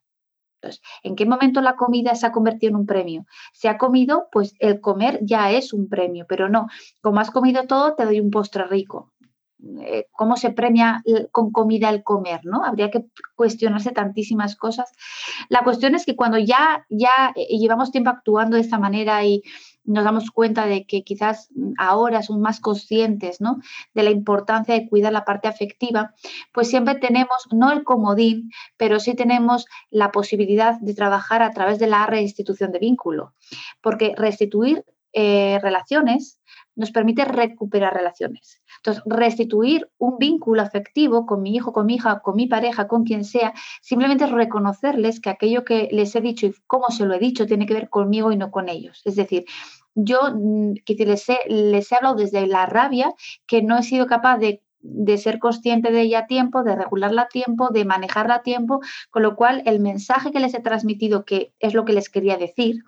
[0.61, 3.25] Entonces, ¿en qué momento la comida se ha convertido en un premio?
[3.51, 6.67] Se ha comido, pues el comer ya es un premio, pero no,
[7.01, 9.11] como has comido todo, te doy un postre rico.
[9.81, 12.63] Eh, cómo se premia con comida el comer, ¿no?
[12.63, 14.91] Habría que cuestionarse tantísimas cosas.
[15.49, 19.43] La cuestión es que cuando ya, ya eh, llevamos tiempo actuando de esta manera y
[19.83, 23.59] nos damos cuenta de que quizás ahora somos más conscientes ¿no?
[23.93, 26.13] de la importancia de cuidar la parte afectiva,
[26.53, 31.79] pues siempre tenemos, no el comodín, pero sí tenemos la posibilidad de trabajar a través
[31.79, 33.33] de la restitución de vínculo,
[33.81, 36.39] porque restituir eh, relaciones
[36.75, 38.61] nos permite recuperar relaciones.
[38.77, 43.03] Entonces, restituir un vínculo afectivo con mi hijo, con mi hija, con mi pareja, con
[43.03, 47.13] quien sea, simplemente es reconocerles que aquello que les he dicho y cómo se lo
[47.13, 49.01] he dicho tiene que ver conmigo y no con ellos.
[49.05, 49.45] Es decir,
[49.95, 53.13] yo mm, que les he, les he hablado desde la rabia
[53.45, 57.23] que no he sido capaz de de ser consciente de ella a tiempo, de regularla
[57.23, 61.23] a tiempo, de manejarla a tiempo, con lo cual el mensaje que les he transmitido,
[61.23, 62.83] que es lo que les quería decir,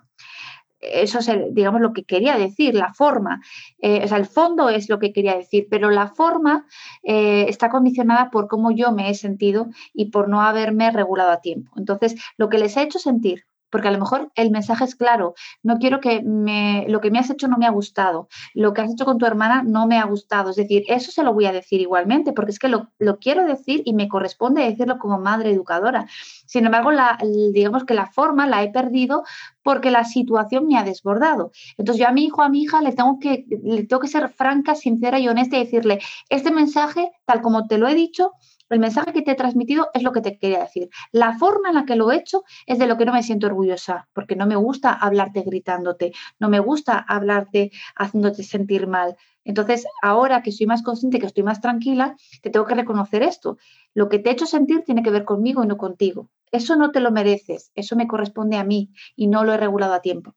[0.92, 3.40] eso es, digamos, lo que quería decir, la forma.
[3.80, 6.66] Eh, o sea, el fondo es lo que quería decir, pero la forma
[7.02, 11.40] eh, está condicionada por cómo yo me he sentido y por no haberme regulado a
[11.40, 11.72] tiempo.
[11.76, 15.34] Entonces, lo que les ha hecho sentir porque a lo mejor el mensaje es claro,
[15.64, 18.82] no quiero que me, lo que me has hecho no me ha gustado, lo que
[18.82, 21.46] has hecho con tu hermana no me ha gustado, es decir, eso se lo voy
[21.46, 25.50] a decir igualmente, porque es que lo, quiero decir y me corresponde decirlo como madre
[25.50, 26.06] educadora.
[26.46, 27.18] Sin embargo, la,
[27.52, 29.24] digamos que la forma la he perdido
[29.64, 31.50] porque la situación me ha desbordado.
[31.76, 34.28] Entonces yo a mi hijo, a mi hija, le tengo que, le tengo que ser
[34.28, 38.34] franca, sincera y honesta y decirle, este mensaje, tal como te lo he dicho,
[38.74, 40.90] el mensaje que te he transmitido es lo que te quería decir.
[41.12, 43.46] La forma en la que lo he hecho es de lo que no me siento
[43.46, 49.16] orgullosa, porque no me gusta hablarte gritándote, no me gusta hablarte haciéndote sentir mal.
[49.44, 53.58] Entonces, ahora que soy más consciente, que estoy más tranquila, te tengo que reconocer esto.
[53.94, 56.30] Lo que te he hecho sentir tiene que ver conmigo y no contigo.
[56.50, 59.94] Eso no te lo mereces, eso me corresponde a mí y no lo he regulado
[59.94, 60.34] a tiempo.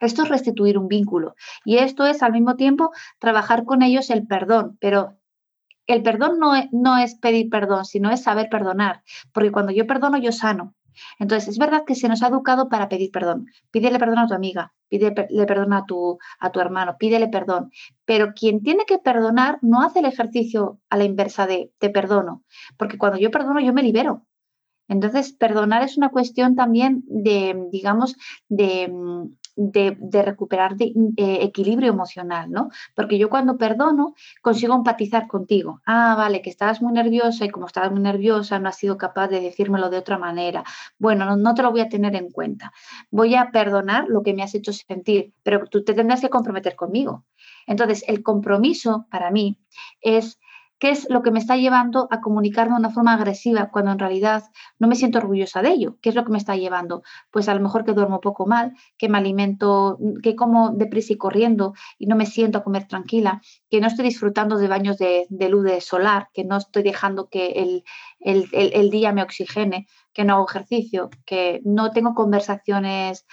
[0.00, 4.26] Esto es restituir un vínculo y esto es al mismo tiempo trabajar con ellos el
[4.26, 5.17] perdón, pero
[5.88, 9.86] el perdón no es, no es pedir perdón, sino es saber perdonar, porque cuando yo
[9.86, 10.74] perdono, yo sano.
[11.18, 13.46] Entonces, es verdad que se nos ha educado para pedir perdón.
[13.70, 17.70] Pídele perdón a tu amiga, pídele perdón a tu, a tu hermano, pídele perdón.
[18.04, 22.44] Pero quien tiene que perdonar no hace el ejercicio a la inversa de te perdono,
[22.76, 24.26] porque cuando yo perdono, yo me libero.
[24.88, 28.16] Entonces, perdonar es una cuestión también de, digamos,
[28.48, 28.90] de,
[29.58, 32.68] de, recuperar eh, equilibrio emocional, ¿no?
[32.94, 35.80] Porque yo cuando perdono consigo empatizar contigo.
[35.84, 39.28] Ah, vale, que estabas muy nerviosa y como estabas muy nerviosa no has sido capaz
[39.28, 40.62] de decírmelo de otra manera.
[40.98, 42.72] Bueno, no, no te lo voy a tener en cuenta.
[43.10, 46.76] Voy a perdonar lo que me has hecho sentir, pero tú te tendrás que comprometer
[46.76, 47.24] conmigo.
[47.66, 49.58] Entonces, el compromiso para mí
[50.00, 50.38] es
[50.78, 53.98] ¿Qué es lo que me está llevando a comunicarme de una forma agresiva cuando en
[53.98, 54.44] realidad
[54.78, 55.96] no me siento orgullosa de ello?
[56.00, 57.02] ¿Qué es lo que me está llevando?
[57.32, 61.16] Pues a lo mejor que duermo poco mal, que me alimento, que como deprisa y
[61.16, 65.26] corriendo y no me siento a comer tranquila, que no estoy disfrutando de baños de,
[65.48, 67.82] luz de solar, que no estoy dejando que
[68.20, 73.26] el, día me oxigene, que no hago ejercicio, que no tengo conversaciones,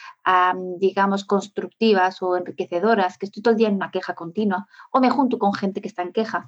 [0.79, 5.11] digamos, constructivas o enriquecedoras, que estoy todo el día en una queja continua o me
[5.11, 6.47] junto con gente que está en queja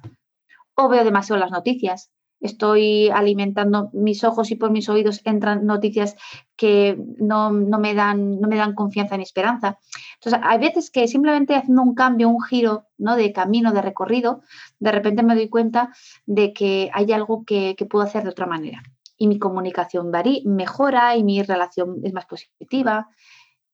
[0.78, 2.10] o veo demasiado las noticias.
[2.40, 6.14] Estoy alimentando mis ojos y por mis oídos entran noticias
[6.54, 9.80] que no, me, dan, no me dan confianza ni esperanza.
[10.14, 13.16] Entonces, hay veces que simplemente haciendo un cambio, un giro ¿no?
[13.16, 14.42] de camino, de recorrido,
[14.78, 15.92] de repente me doy cuenta
[16.26, 18.80] de que hay algo que, puedo hacer de otra manera.
[19.16, 23.08] Y mi comunicación varía, mejora y mi relación es más positiva,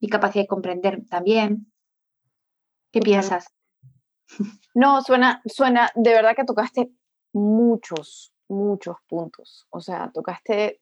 [0.00, 1.70] mi capacidad de comprender también.
[2.90, 3.52] ¿Qué piensas?
[4.74, 6.90] No, suena, suena, de verdad que tocaste
[7.32, 9.66] muchos, muchos puntos.
[9.70, 10.80] O sea, tocaste,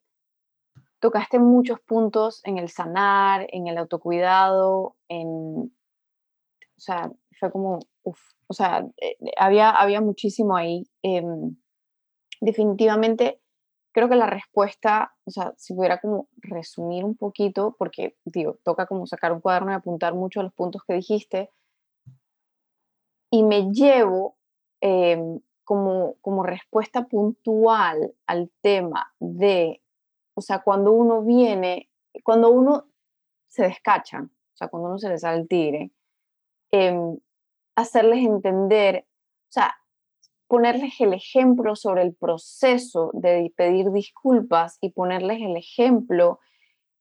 [1.00, 8.54] tocaste muchos puntos en el sanar, en el autocuidado, en, o sea, fue como, o
[8.54, 10.84] sea, eh, había, había muchísimo ahí.
[11.02, 11.56] Em,
[12.40, 13.40] definitivamente,
[13.92, 18.86] creo que la respuesta, o sea, si pudiera como resumir un poquito, porque, digo, toca
[18.86, 21.50] como sacar un cuaderno y apuntar mucho a los puntos que dijiste,
[23.32, 24.36] y me llevo
[24.82, 29.82] em, como, como respuesta puntual al tema de,
[30.34, 31.88] o sea, cuando uno viene,
[32.24, 32.88] cuando uno
[33.48, 35.92] se descacha, o sea, cuando uno se le sale el tigre,
[36.72, 37.18] em,
[37.74, 39.06] hacerles entender,
[39.48, 39.76] o sea,
[40.46, 46.38] ponerles el ejemplo sobre el proceso de pedir disculpas y ponerles el ejemplo,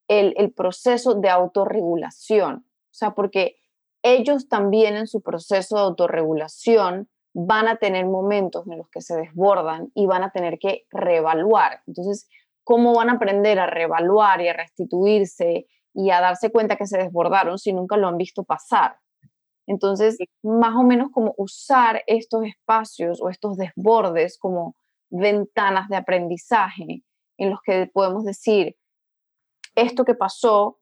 [0.08, 2.65] el, el proceso de autorregulación.
[2.65, 3.61] O sea, porque
[4.04, 9.16] ellos también en su proceso de autorregulación van a tener momentos en los que se
[9.16, 11.82] desbordan y van a tener que reevaluar.
[11.88, 12.28] Entonces,
[12.64, 16.98] ¿cómo van a aprender a reevaluar y a restituirse y a darse cuenta que se
[16.98, 18.98] desbordaron si nunca lo han visto pasar?
[19.68, 24.76] Entonces, más o menos como usar estos espacios o estos desbordes como
[25.10, 27.04] ventanas de aprendizaje
[27.38, 28.76] en los que podemos decir,
[29.76, 30.80] esto que pasó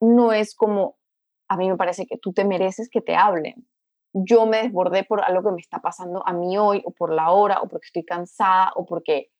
[0.00, 0.97] no es como,
[1.48, 3.68] a mí me parece que tú te mereces que te hablen.
[4.12, 7.30] Yo me desbordé por algo que me está pasando a mí hoy, o por la
[7.30, 9.30] hora, o porque estoy cansada, o porque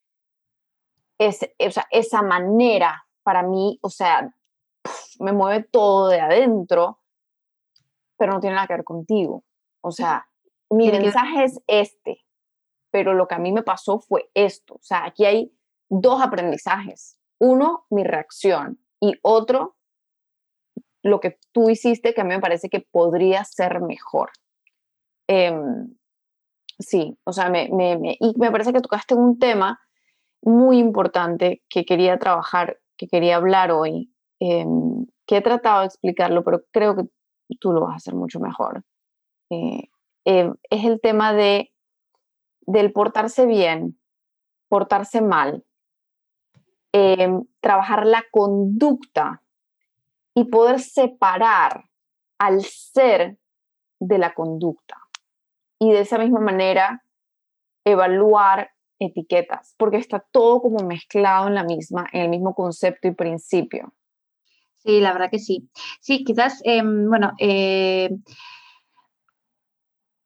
[1.19, 4.35] es, o sea, esa manera para mí, o sea,
[5.21, 7.01] me mueve todo de adentro,
[8.17, 9.45] pero no tiene nada que ver contigo.
[9.81, 10.29] O sea,
[10.71, 12.25] mi mensaje es este,
[12.91, 14.75] pero lo que a mí me pasó fue esto.
[14.75, 15.53] O sea, aquí hay
[15.89, 17.19] dos aprendizajes.
[17.39, 19.77] Uno, mi reacción y otro,
[21.09, 24.31] lo que tú hiciste que a mí me parece que podría ser mejor.
[25.29, 25.95] Em,
[26.79, 29.81] sí, o sea, me, me, y me parece que tocaste un tema
[30.43, 36.45] muy importante que quería trabajar, que quería hablar hoy, em, que he tratado de explicarlo,
[36.45, 37.05] pero creo que
[37.61, 38.85] tú lo vas a hacer mucho mejor.
[39.51, 39.89] Eh,
[40.25, 41.73] eh, es el tema de
[42.67, 43.99] del portarse bien,
[44.69, 45.65] portarse mal,
[46.93, 49.43] em, trabajar la conducta
[50.39, 51.87] y poder separar
[52.39, 53.39] al ser
[53.99, 54.97] de la conducta.
[55.81, 57.03] Y de esa misma manera
[57.85, 58.71] evaluar
[59.01, 63.93] etiquetas, porque está todo como mezclado en la misma, en el mismo concepto y principio.
[64.77, 65.69] Sí, la verdad que sí.
[66.01, 67.33] Sí, quizás, em, bueno,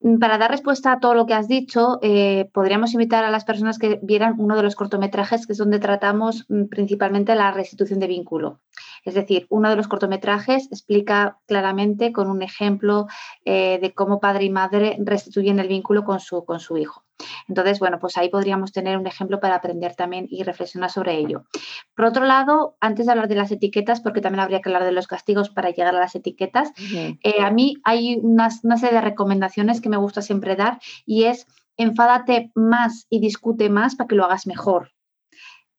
[0.03, 3.45] Mm, para dar respuesta a todo lo que has dicho, eh, podríamos invitar a las
[3.45, 8.01] personas que vieran uno de los cortometrajes que es donde tratamos mm, principalmente la restitución
[8.01, 8.61] de vínculo.
[9.05, 13.07] Es decir, uno de los cortometrajes explica claramente con un ejemplo
[13.45, 17.05] eh, de cómo padre y madre restituyen el vínculo con su, con su hijo.
[17.49, 21.45] Entonces, bueno, pues ahí podríamos tener un ejemplo para aprender también y reflexionar sobre ello.
[21.95, 24.93] Por otro lado, antes de hablar de las etiquetas, porque también habría que hablar de
[24.93, 26.73] los castigos para llegar a las etiquetas,
[27.23, 31.47] eh, a mí hay una serie de recomendaciones que me gusta siempre dar y es
[31.77, 34.93] enfádate más y discute más para que lo hagas mejor.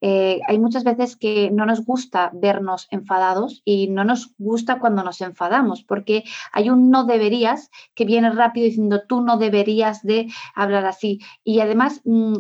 [0.06, 5.02] Eh, hay muchas veces que no nos gusta vernos enfadados y no nos gusta cuando
[5.02, 10.28] nos enfadamos, porque hay un no deberías que viene rápido diciendo tú no deberías de
[10.56, 11.22] hablar así.
[11.46, 12.34] Y además, mm,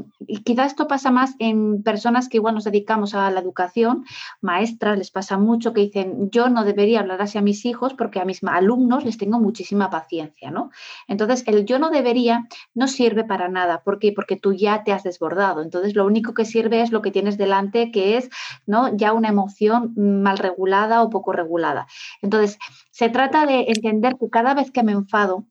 [0.44, 4.04] quizás esto pasa más en personas que igual nos dedicamos a la educación,
[4.42, 8.20] maestras, les pasa mucho que dicen yo no debería hablar así a mis hijos porque
[8.20, 10.70] a mis alumnos les tengo muchísima paciencia, ¿no?
[11.08, 13.84] Entonces, el yo no debería no sirve para nada.
[13.84, 14.12] ¿Por qué?
[14.12, 15.62] Porque tú ya te has desbordado.
[15.62, 17.53] Entonces, lo único que sirve es lo que tienes delante
[17.94, 18.30] que es
[18.66, 18.96] ¿no?
[18.96, 21.88] ya una emoción mal regulada o poco regulada.
[22.22, 22.58] Entonces,
[22.92, 25.46] se trata de entender que cada vez que me enfado,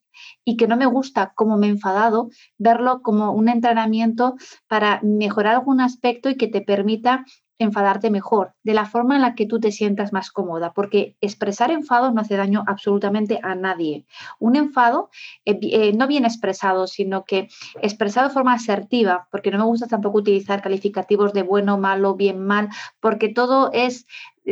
[0.45, 4.37] y que no me gusta cómo me he enfadado, verlo como un entrenamiento
[4.69, 7.25] para mejorar algún aspecto y que te permita
[7.59, 11.71] enfadarte mejor, de la forma en la que tú te sientas más cómoda, porque expresar
[11.71, 14.05] enfado no hace daño absolutamente a nadie.
[14.39, 15.11] Un enfado
[15.45, 17.49] eh, eh, no bien expresado, sino que
[17.81, 22.45] expresado de forma asertiva, porque no me gusta tampoco utilizar calificativos de bueno, malo, bien,
[22.45, 22.69] mal,
[23.01, 24.07] porque todo es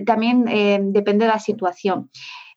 [0.07, 2.11] también eh, depende de la situación.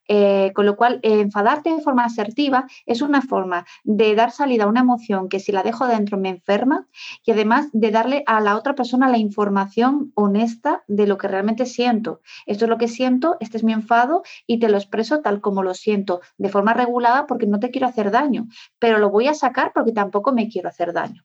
[0.07, 4.65] Eh, con lo cual, eh, enfadarte de forma asertiva es una forma de dar salida
[4.65, 6.87] a una emoción que si la dejo dentro me enferma
[7.25, 11.65] y además de darle a la otra persona la información honesta de lo que realmente
[11.65, 12.21] siento.
[12.45, 15.63] Esto es lo que siento, este es mi enfado y te lo expreso tal como
[15.63, 18.47] lo siento, de forma regulada porque no te quiero hacer daño,
[18.79, 21.23] pero lo voy a sacar porque tampoco me quiero hacer daño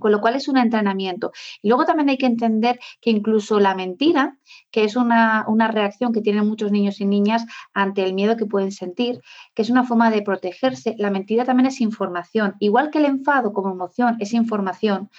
[0.00, 1.30] con lo cual es un entrenamiento.
[1.62, 4.36] Y luego también hay que entender que incluso la mentira,
[4.72, 8.72] que es una, reacción que tienen muchos niños y niñas ante el miedo que pueden
[8.72, 9.20] sentir,
[9.54, 12.56] que es una forma de protegerse, la mentira también es información.
[12.58, 15.10] Igual que el enfado como emoción es información,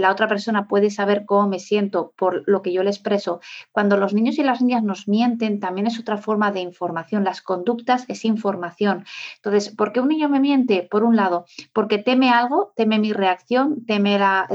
[0.00, 3.40] la otra persona puede saber cómo me siento por lo que yo le expreso.
[3.72, 7.24] Cuando los niños y las niñas nos mienten, también es otra forma de información.
[7.24, 9.04] Las conductas es información.
[9.36, 10.86] Entonces, ¿por qué un niño me miente?
[10.90, 14.48] Por un lado, porque teme algo, teme mi reacción, teme la,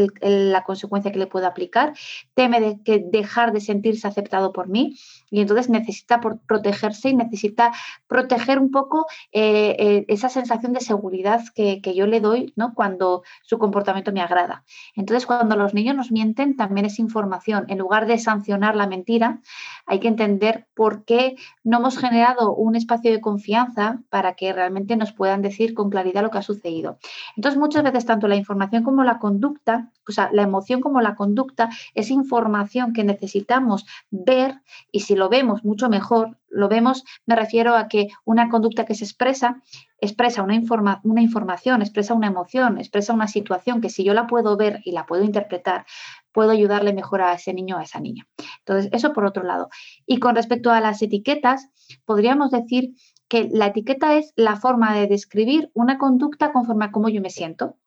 [0.65, 1.93] consecuencia que le puedo aplicar,
[2.34, 4.97] teme que dejar de sentirse aceptado por mí
[5.31, 7.71] y entonces necesita protegerse y necesita
[8.07, 12.73] proteger un poco eh, eh, esa sensación de seguridad que, yo le doy ¿no?
[12.75, 14.63] cuando su comportamiento me agrada.
[14.95, 17.65] Entonces, cuando los niños nos mienten, también es información.
[17.67, 19.41] En lugar de sancionar la mentira,
[19.85, 24.95] hay que entender por qué no hemos generado un espacio de confianza para que realmente
[24.95, 26.99] nos puedan decir con claridad lo que ha sucedido.
[27.35, 31.15] Entonces, muchas veces tanto la información como la conducta, o sea, la emoción como la
[31.15, 34.61] conducta es información que necesitamos ver
[34.91, 38.95] y si lo vemos mucho mejor, lo vemos, me refiero a que una conducta que
[38.95, 39.62] se expresa,
[40.01, 44.58] expresa una, una información, expresa una emoción, expresa una situación que si yo la puedo
[44.58, 45.86] ver y la puedo interpretar,
[46.32, 48.27] puedo ayudarle mejor a ese niño o a esa niña.
[48.60, 49.69] Entonces, eso por otro lado.
[50.08, 51.69] Y con respecto a las etiquetas,
[52.05, 52.95] podríamos decir
[53.27, 57.29] que la etiqueta es la forma de describir una conducta conforme a cómo yo me
[57.29, 57.77] siento.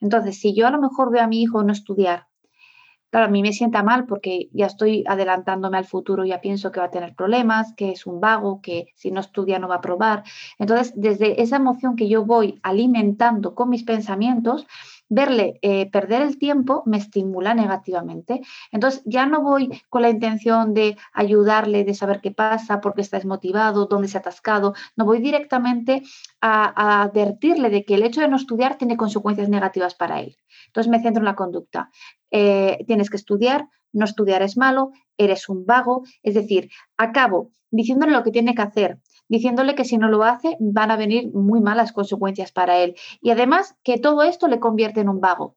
[0.00, 2.28] Entonces, si yo a lo mejor veo a mi hijo no estudiar,
[3.10, 6.80] claro, a mí me sienta mal porque ya estoy adelantándome al futuro, ya pienso que
[6.80, 9.80] va a tener problemas, que es un vago, que si no estudia no va a
[9.80, 10.24] probar.
[10.58, 14.66] Entonces, desde esa emoción que yo voy alimentando con mis pensamientos,
[15.08, 18.40] verle eh, perder el tiempo me estimula negativamente.
[18.72, 23.02] Entonces ya no voy con la intención de ayudarle, de saber qué pasa, por qué
[23.02, 24.74] está desmotivado, dónde se ha atascado.
[24.96, 26.02] No voy directamente
[26.40, 30.36] a, advertirle de que el hecho de no estudiar tiene consecuencias negativas para él.
[30.66, 31.90] Entonces me centro en la conducta.
[32.30, 36.04] Eh, tienes que estudiar, no estudiar es malo, eres un vago.
[36.22, 38.98] Es decir, acabo diciéndole lo que tiene que hacer,
[39.28, 42.94] diciéndole que si no lo hace van a venir muy malas consecuencias para él.
[43.20, 45.56] Y además que todo esto le convierte en un vago.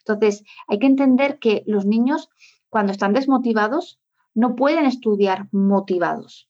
[0.00, 2.28] Entonces, hay que entender que los niños,
[2.68, 4.00] cuando están desmotivados,
[4.34, 6.48] no pueden estudiar motivados.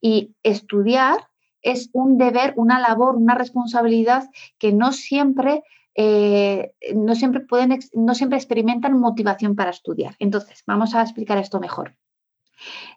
[0.00, 1.28] Y estudiar
[1.62, 5.64] es un deber, una labor, una responsabilidad que no siempre,
[5.96, 10.14] eh, no siempre pueden, no siempre experimentan motivación para estudiar.
[10.18, 11.96] Entonces, vamos a explicar esto mejor.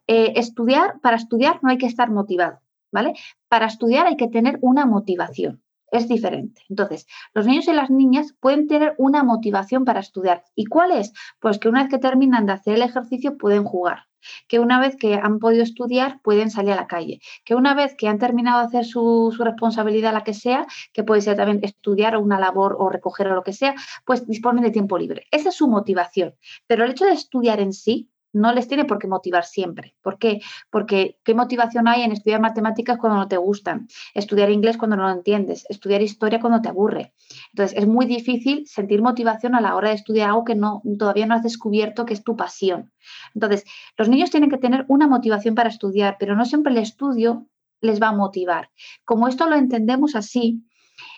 [0.08, 2.60] Eh, estudiar, para estudiar no hay que estar motivado.
[2.92, 3.14] ¿vale?
[3.48, 5.64] Para estudiar hay que tener una motivación.
[5.92, 6.62] Es diferente.
[6.70, 10.44] Entonces, los niños y las niñas pueden tener una motivación para estudiar.
[10.56, 11.14] ¿Y cuál es?
[11.40, 14.09] Pues que una vez que terminan de hacer el ejercicio pueden jugar
[14.48, 17.96] que una vez que han podido estudiar pueden salir a la calle, que una vez
[17.96, 21.60] que han terminado de hacer su, su, responsabilidad, la que sea, que puede ser también
[21.64, 25.26] estudiar o una labor o recoger o lo que sea, pues disponen de tiempo libre.
[25.32, 26.36] Esa es su motivación.
[26.68, 29.96] Pero el hecho de estudiar en sí no les tiene por qué motivar siempre.
[30.02, 30.42] ¿Por qué?
[30.70, 33.88] Porque ¿qué motivación hay en estudiar matemáticas cuando no te gustan?
[34.14, 37.14] Estudiar inglés cuando no lo entiendes, estudiar historia cuando te aburre.
[37.54, 41.26] Entonces, es muy difícil sentir motivación a la hora de estudiar algo que no, todavía
[41.26, 42.92] no has descubierto que es tu pasión.
[43.34, 43.66] Entonces,
[43.98, 47.48] los niños tienen que tener una motivación para estudiar, pero no siempre el estudio
[47.82, 48.70] les va a motivar.
[49.06, 50.66] Como esto lo entendemos así,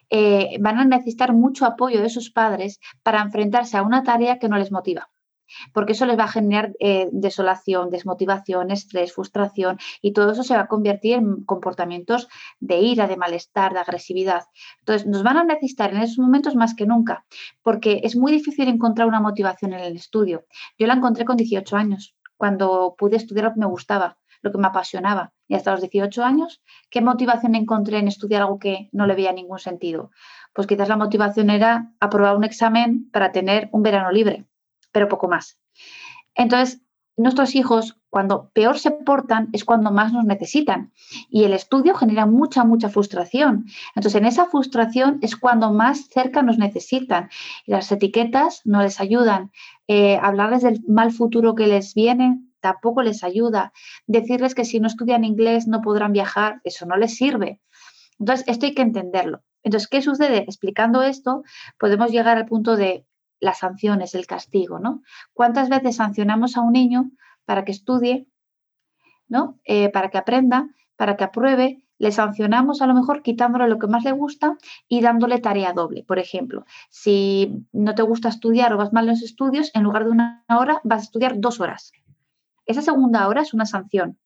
[0.09, 4.49] eh, van a necesitar mucho apoyo de sus padres para enfrentarse a una tarea que
[4.49, 5.09] no les motiva
[5.73, 10.55] porque eso les va a generar eh, desolación, desmotivación, estrés, frustración y todo eso se
[10.55, 12.27] va a convertir en comportamientos
[12.59, 14.43] de ira, de malestar, de agresividad.
[14.79, 17.25] Entonces, nos van a necesitar en esos momentos más que nunca,
[17.61, 20.45] porque es muy difícil encontrar una motivación en el estudio.
[20.77, 24.57] Yo la encontré con 18 años, cuando pude estudiar lo que me gustaba lo que
[24.57, 25.33] me apasionaba.
[25.47, 29.31] Y hasta los 18 años, ¿qué motivación encontré en estudiar algo que no le veía
[29.31, 30.11] ningún sentido?
[30.53, 34.45] Pues quizás la motivación era aprobar un examen para tener un verano libre
[34.91, 35.59] pero poco más.
[36.35, 36.81] Entonces,
[37.17, 40.91] nuestros hijos, cuando peor se portan, es cuando más nos necesitan.
[41.29, 43.65] Y el estudio genera mucha, mucha frustración.
[43.95, 47.29] Entonces, en esa frustración es cuando más cerca nos necesitan.
[47.65, 49.51] Y las etiquetas no les ayudan.
[49.87, 53.73] Eh, hablarles del mal futuro que les viene tampoco les ayuda.
[54.07, 57.59] Decirles que si no estudian inglés no podrán viajar, eso no les sirve.
[58.19, 59.41] Entonces, esto hay que entenderlo.
[59.63, 60.39] Entonces, ¿qué sucede?
[60.39, 61.43] Explicando esto,
[61.79, 63.05] podemos llegar al punto de
[63.41, 65.01] las sanciones, el castigo, ¿no?
[65.33, 67.11] ¿Cuántas veces sancionamos a un niño
[67.43, 68.27] para que estudie,
[69.27, 69.59] ¿no?
[69.65, 73.87] Eh, para que aprenda, para que apruebe, le sancionamos a lo mejor quitándole lo que
[73.87, 76.03] más le gusta y dándole tarea doble.
[76.03, 80.05] Por ejemplo, si no te gusta estudiar o vas mal en los estudios, en lugar
[80.05, 81.91] de una hora vas a estudiar dos horas.
[82.65, 84.17] Esa segunda hora es una sanción.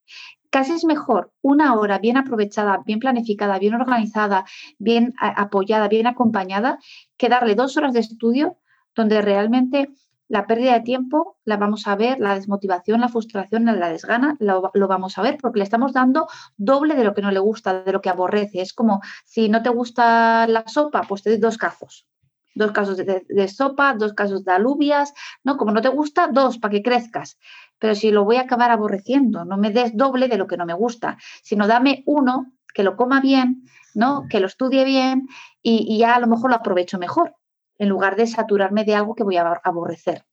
[0.49, 4.45] Casi es mejor una hora bien aprovechada, bien planificada, bien organizada,
[4.77, 6.79] bien apoyada, bien acompañada,
[7.17, 8.57] que darle dos horas de estudio
[8.95, 9.89] donde realmente
[10.27, 14.71] la pérdida de tiempo la vamos a ver, la desmotivación, la frustración, la desgana, lo,
[14.87, 16.27] vamos a ver porque le estamos dando
[16.57, 18.61] doble de lo que no le gusta, de lo que aborrece.
[18.61, 22.07] Es como si no te gusta la sopa, pues te doy dos casos.
[22.55, 25.57] Dos casos de, sopa, dos casos de alubias, ¿no?
[25.57, 27.37] Como no te gusta, dos para que crezcas.
[27.79, 30.65] Pero si lo voy a acabar aborreciendo, no me des doble de lo que no
[30.65, 34.23] me gusta, sino dame uno que lo coma bien, ¿no?
[34.29, 35.27] Que lo estudie bien
[35.61, 37.35] y, y ya a lo mejor lo aprovecho mejor
[37.77, 40.25] en lugar de saturarme de algo que voy a aborrecer.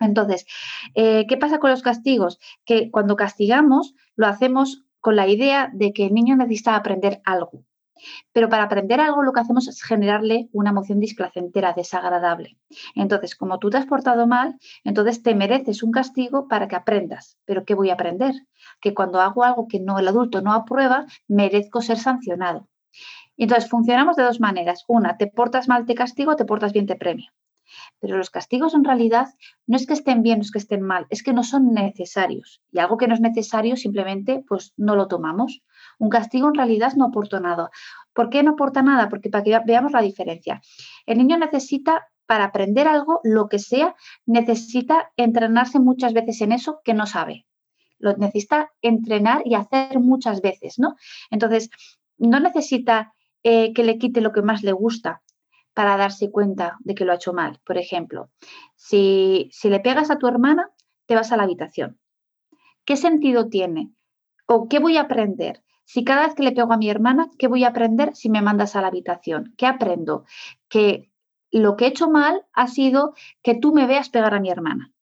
[0.00, 0.46] Entonces,
[0.94, 2.38] eh, ¿qué pasa con los castigos?
[2.64, 7.64] Que cuando castigamos lo hacemos con la idea de que el niño necesita aprender algo.
[8.32, 12.58] Pero para aprender algo lo que hacemos es generarle una emoción displacentera, desagradable.
[12.94, 17.38] Entonces, como tú te has portado mal, entonces te mereces un castigo para que aprendas.
[17.44, 18.34] ¿Pero qué voy a aprender?
[18.80, 22.68] Que cuando hago algo que no el adulto no aprueba, merezco ser sancionado.
[23.36, 24.84] Entonces, funcionamos de dos maneras.
[24.88, 27.32] Una, te portas mal, te castigo, te portas bien, te premio.
[28.00, 29.28] Pero los castigos en realidad
[29.66, 32.60] no es que estén bien, no es que estén mal, es que no son necesarios.
[32.70, 35.62] Y algo que no es necesario simplemente pues no lo tomamos.
[35.98, 37.70] Un castigo en realidad no aporta nada.
[38.12, 39.08] ¿Por qué no aporta nada?
[39.08, 40.60] Porque para que veamos la diferencia.
[41.06, 43.94] El niño necesita, para aprender algo, lo que sea,
[44.26, 47.46] necesita entrenarse muchas veces en eso que no sabe.
[47.98, 50.96] Lo necesita entrenar y hacer muchas veces, ¿no?
[51.30, 51.70] Entonces,
[52.18, 55.22] no necesita eh, que le quite lo que más le gusta
[55.74, 57.60] para darse cuenta de que lo ha hecho mal.
[57.64, 58.30] Por ejemplo,
[58.76, 60.70] si, si le pegas a tu hermana,
[61.06, 61.98] te vas a la habitación.
[62.84, 63.92] ¿Qué sentido tiene?
[64.46, 65.62] ¿O qué voy a aprender?
[65.84, 68.42] Si cada vez que le pego a mi hermana, ¿qué voy a aprender si me
[68.42, 69.54] mandas a la habitación?
[69.56, 70.24] ¿Qué aprendo?
[70.68, 71.10] Que
[71.50, 74.92] lo que he hecho mal ha sido que tú me veas pegar a mi hermana.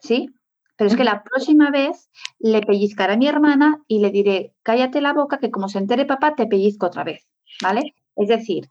[0.00, 0.30] ¿Sí?
[0.76, 5.00] Pero es que la próxima vez le pellizcaré a mi hermana y le diré, cállate
[5.00, 7.28] la boca, que como se entere papá, te pellizco otra vez.
[7.60, 7.94] ¿Vale?
[8.16, 8.68] Es decir,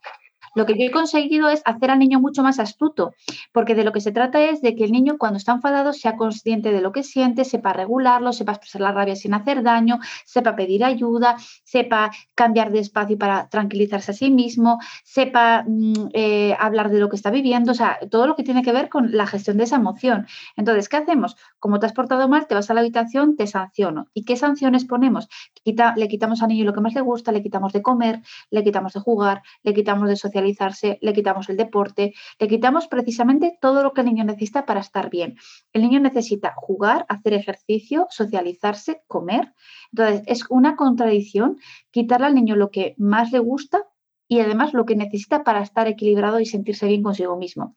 [0.56, 3.14] lo que yo he conseguido es hacer al niño mucho más astuto,
[3.52, 6.16] porque de lo que se trata es de que el niño cuando está enfadado sea
[6.18, 10.56] consciente de lo que siente, sepa regularlo, sepa expresar la rabia sin hacer daño, sepa
[10.56, 16.90] pedir ayuda, sepa cambiar de espacio para tranquilizarse a sí mismo, sepa mm, eh, hablar
[16.90, 19.28] de lo que está viviendo, o sea, todo lo que tiene que ver con la
[19.28, 20.28] gestión de esa emoción.
[20.58, 21.38] Entonces, ¿qué hacemos?
[21.60, 24.08] Como te has portado mal, te vas a la habitación, te sanciono.
[24.14, 25.30] ¿Y qué sanciones ponemos?
[25.64, 28.94] le quitamos al niño lo que más le gusta, le quitamos de comer, le quitamos
[28.94, 33.94] de jugar, le quitamos de socializar le quitamos el deporte, le quitamos precisamente todo lo
[33.94, 35.38] que el niño necesita para estar bien.
[35.74, 39.54] El niño necesita jugar, hacer ejercicio, socializarse, comer.
[39.92, 41.58] Entonces, es una contradicción
[41.92, 43.86] quitarle al niño lo que más le gusta
[44.28, 47.76] y además lo que necesita para estar equilibrado y sentirse bien consigo mismo.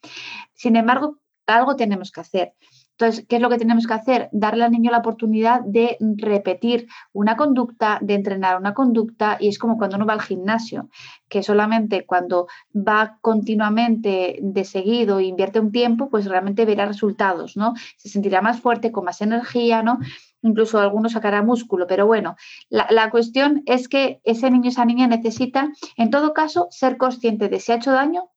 [0.55, 2.55] Sin embargo, algo tenemos que hacer.
[2.97, 4.29] Entonces, ¿qué es lo que tenemos que hacer?
[4.31, 9.59] Darle al niño la oportunidad de repetir una conducta, de entrenar una conducta, y es
[9.59, 10.89] como cuando uno va al gimnasio,
[11.29, 17.57] que solamente cuando va continuamente de seguido e invierte un tiempo, pues realmente verá resultados,
[17.57, 17.75] ¿no?
[17.97, 19.99] Se sentirá más fuerte, con más energía, ¿no?
[20.43, 22.37] Incluso algunos sacará músculo, pero bueno,
[22.69, 27.49] la, la cuestión es que ese niño, esa niña necesita, en todo caso, ser consciente
[27.49, 28.31] de si ha hecho daño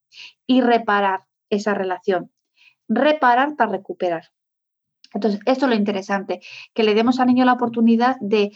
[0.47, 2.31] y reparar esa relación.
[2.87, 4.23] Reparar para recuperar.
[5.13, 6.41] Entonces, esto es lo interesante,
[6.73, 8.51] que le demos al niño la oportunidad de,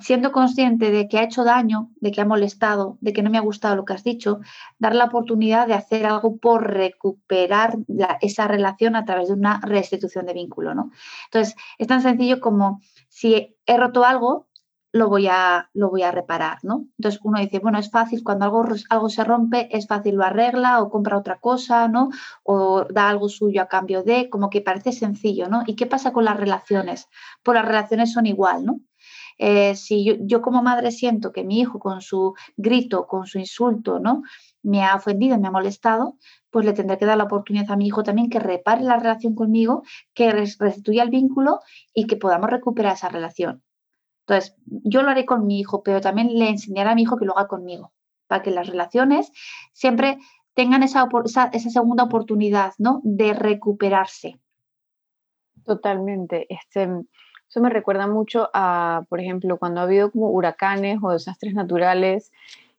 [0.00, 3.38] siendo consciente de que ha hecho daño, de que ha molestado, de que no me
[3.38, 4.40] ha gustado lo que has dicho,
[4.78, 7.76] dar la oportunidad de hacer algo por recuperar
[8.20, 10.74] esa relación a través de una restitución de vínculo.
[10.74, 10.90] ¿no?
[11.26, 14.47] Entonces, es tan sencillo como si he roto algo,
[14.92, 16.86] lo voy a, lo voy a reparar, ¿no?
[16.98, 20.82] Entonces uno dice, bueno, es fácil, cuando algo, algo se rompe, es fácil, lo arregla
[20.82, 22.10] o compra otra cosa, ¿no?
[22.42, 25.62] O da algo suyo a cambio de, como que parece sencillo, ¿no?
[25.66, 27.08] ¿Y qué pasa con las relaciones?
[27.42, 28.80] Pues las relaciones son igual, ¿no?
[29.38, 33.38] Eh, si yo, yo, como madre siento que mi hijo con su grito, con su
[33.38, 34.22] insulto, ¿no?
[34.62, 36.18] Me ha ofendido, me ha molestado,
[36.50, 39.34] pues le tendré que dar la oportunidad a mi hijo también que repare la relación
[39.34, 39.82] conmigo,
[40.14, 41.60] que restituya el vínculo
[41.94, 43.62] y que podamos recuperar esa relación.
[44.28, 47.24] Entonces, yo lo haré con mi hijo, pero también le enseñaré a mi hijo que
[47.24, 47.92] lo haga conmigo,
[48.26, 49.32] para que las relaciones
[49.72, 50.18] siempre
[50.52, 51.08] tengan esa,
[51.52, 53.00] esa, segunda oportunidad, ¿no?
[53.04, 54.38] De recuperarse.
[55.64, 56.46] Totalmente.
[56.50, 56.90] Este,
[57.48, 62.30] eso me recuerda mucho a, por ejemplo, cuando ha habido como huracanes o desastres naturales,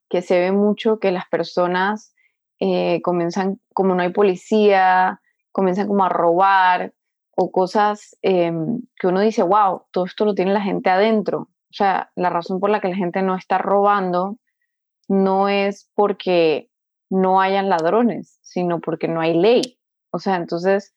[0.08, 2.14] que se ve mucho que las personas
[2.60, 5.20] eh, comienzan, como no hay policía,
[5.52, 6.94] comienzan como a robar,
[7.42, 11.48] o cosas em, que uno dice, wow, todo esto lo tiene la gente adentro.
[11.70, 14.38] O sea, la razón por la que la gente no está robando
[15.08, 16.70] no es porque
[17.10, 19.80] no hayan ladrones, sino porque no hay ley.
[20.12, 20.94] O sea, entonces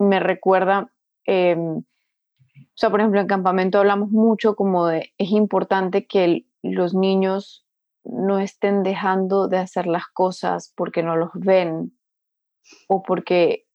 [0.00, 0.92] me recuerda,
[1.24, 1.84] em, o
[2.74, 7.64] sea, por ejemplo, en campamento hablamos mucho como de, es importante que los niños
[8.02, 11.96] no estén dejando de hacer las cosas porque no los ven
[12.88, 13.68] o porque,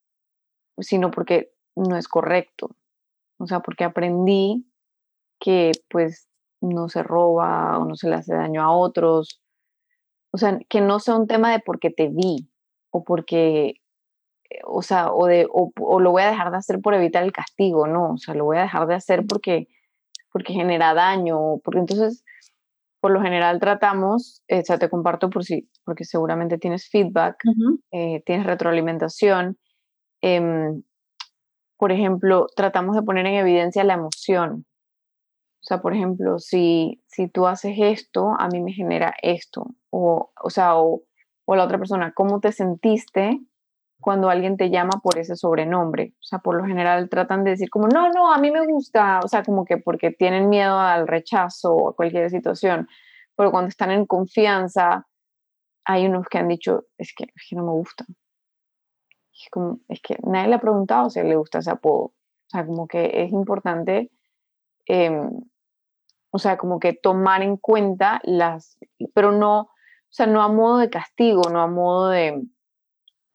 [0.78, 1.54] sino porque
[1.88, 2.76] no es correcto.
[3.38, 4.66] O sea, porque aprendí
[5.40, 6.28] que pues
[6.62, 9.42] no se roba o no se le hace daño a otros.
[10.32, 12.50] O sea, que no sea un tema de porque te vi
[12.92, 13.76] o porque,
[14.50, 17.32] eh, o sea, o, de, o, lo voy a dejar de hacer por evitar el
[17.32, 19.68] castigo, no, o sea, lo voy a dejar de hacer porque,
[20.32, 22.24] porque genera daño, porque entonces,
[23.02, 27.38] por lo general tratamos, eh, o sea, te comparto por si, porque seguramente tienes feedback,
[27.92, 29.58] eh, tienes retroalimentación,
[30.22, 30.84] em,
[31.80, 34.66] por ejemplo, tratamos de poner en evidencia la emoción.
[35.62, 39.66] O sea, por ejemplo, si, si tú haces esto, a mí me genera esto.
[39.90, 41.04] O, o sea, o,
[41.46, 43.40] o la otra persona, ¿cómo te sentiste
[44.02, 46.16] cuando alguien te llama por ese sobrenombre?
[46.20, 49.22] O sea, por lo general tratan de decir como, no, no, a mí me gusta.
[49.24, 52.90] O sea, como que porque tienen miedo al rechazo o a cualquier situación.
[53.38, 55.08] Pero cuando están en confianza,
[55.86, 58.06] hay unos que han dicho, es que, es que no me gusta
[59.46, 62.04] es, como, es que nadie le ha preguntado si le gusta ese apodo.
[62.04, 64.12] O sea, como que es importante,
[64.86, 65.30] em,
[66.32, 68.78] o sea, como que tomar en cuenta las,
[69.14, 72.42] pero no, o sea, no a modo de castigo, no a modo de,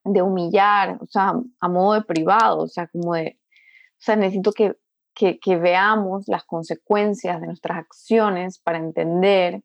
[0.04, 4.52] de humillar, o sea, a modo de privado, o sea, como de, o sea, necesito
[4.52, 4.76] que,
[5.14, 9.62] que, que veamos las consecuencias de nuestras acciones para entender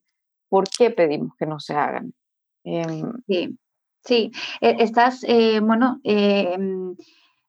[0.48, 2.14] por qué pedimos que no se hagan.
[2.64, 3.58] Em, sí,
[4.10, 6.96] sí, e, estás, eh, bueno, em,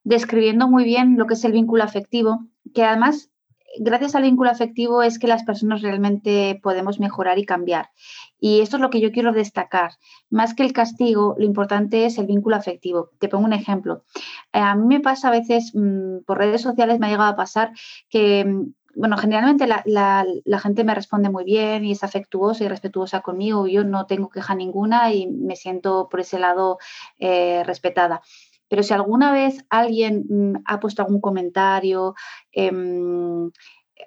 [0.05, 2.41] describiendo muy bien lo que es el vínculo afectivo,
[2.75, 3.31] que además
[3.79, 7.91] gracias al vínculo afectivo es que las personas realmente podemos mejorar y cambiar.
[8.39, 9.93] Y esto es lo que yo quiero destacar.
[10.29, 13.11] Más que el castigo, lo importante es el vínculo afectivo.
[13.21, 14.05] Te pongo un ejemplo.
[14.53, 17.37] Eh, a mí me pasa a veces, mm, por redes sociales me ha llegado a
[17.37, 17.73] pasar
[18.09, 23.21] que mm, bueno, generalmente la, gente me responde muy bien y es afectuosa y respetuosa
[23.21, 23.67] conmigo.
[23.67, 26.79] Yo no tengo queja ninguna y me siento por ese lado
[27.19, 28.21] eh, respetada.
[28.69, 32.15] Pero si alguna vez alguien mm, ha puesto algún comentario
[32.53, 33.51] em,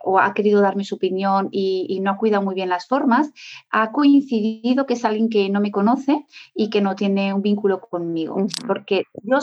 [0.03, 3.31] o ha querido darme su opinión y, no ha cuidado muy bien las formas,
[3.69, 6.25] ha coincidido que es alguien que no me conoce
[6.55, 8.37] y que no tiene un vínculo conmigo.
[8.67, 9.39] Porque yo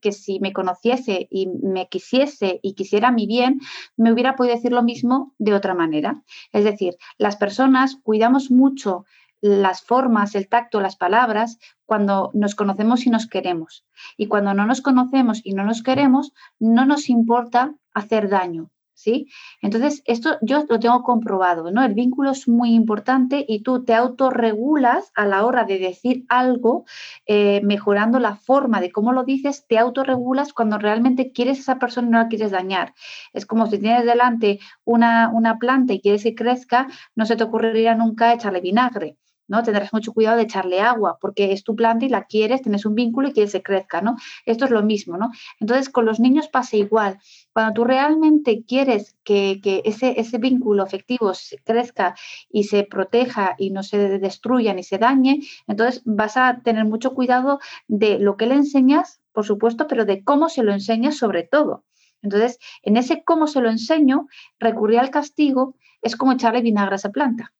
[0.00, 3.60] que si me conociese y me quisiese y quisiera mi bien,
[3.96, 6.22] me hubiera podido decir lo mismo de otra manera.
[6.52, 9.04] Es decir, las personas cuidamos mucho
[9.40, 13.84] las formas, el tacto, las palabras, cuando nos conocemos y nos queremos.
[14.16, 18.70] Y cuando no nos conocemos y no nos queremos, no nos importa hacer daño.
[18.96, 19.28] ¿Sí?
[19.60, 21.84] Entonces, esto yo lo tengo comprobado, ¿no?
[21.84, 26.86] El vínculo es muy importante y tú te autorregulas a la hora de decir algo,
[27.26, 31.78] eh, mejorando la forma de cómo lo dices, te autorregulas cuando realmente quieres a esa
[31.78, 32.94] persona y no la quieres dañar.
[33.34, 37.44] Es como si tienes delante una, una planta y quieres que crezca, no se te
[37.44, 39.18] ocurriría nunca echarle vinagre.
[39.48, 39.62] ¿No?
[39.62, 42.94] Tendrás mucho cuidado de echarle agua, porque es tu planta y la quieres, tienes un
[42.94, 44.16] vínculo y quieres que crezca, ¿no?
[44.44, 45.30] Esto es lo mismo, ¿no?
[45.60, 47.18] Entonces, con los niños pasa igual.
[47.52, 51.32] Cuando tú realmente quieres que, ese, ese vínculo afectivo
[51.64, 52.14] crezca
[52.50, 57.14] y se proteja y no se destruya ni se dañe, entonces vas a tener mucho
[57.14, 61.42] cuidado de lo que le enseñas, por supuesto, pero de cómo se lo enseñas sobre
[61.42, 61.84] todo.
[62.22, 64.26] Entonces, en ese cómo se lo enseño,
[64.58, 67.52] recurrir al castigo es como echarle vinagre a esa planta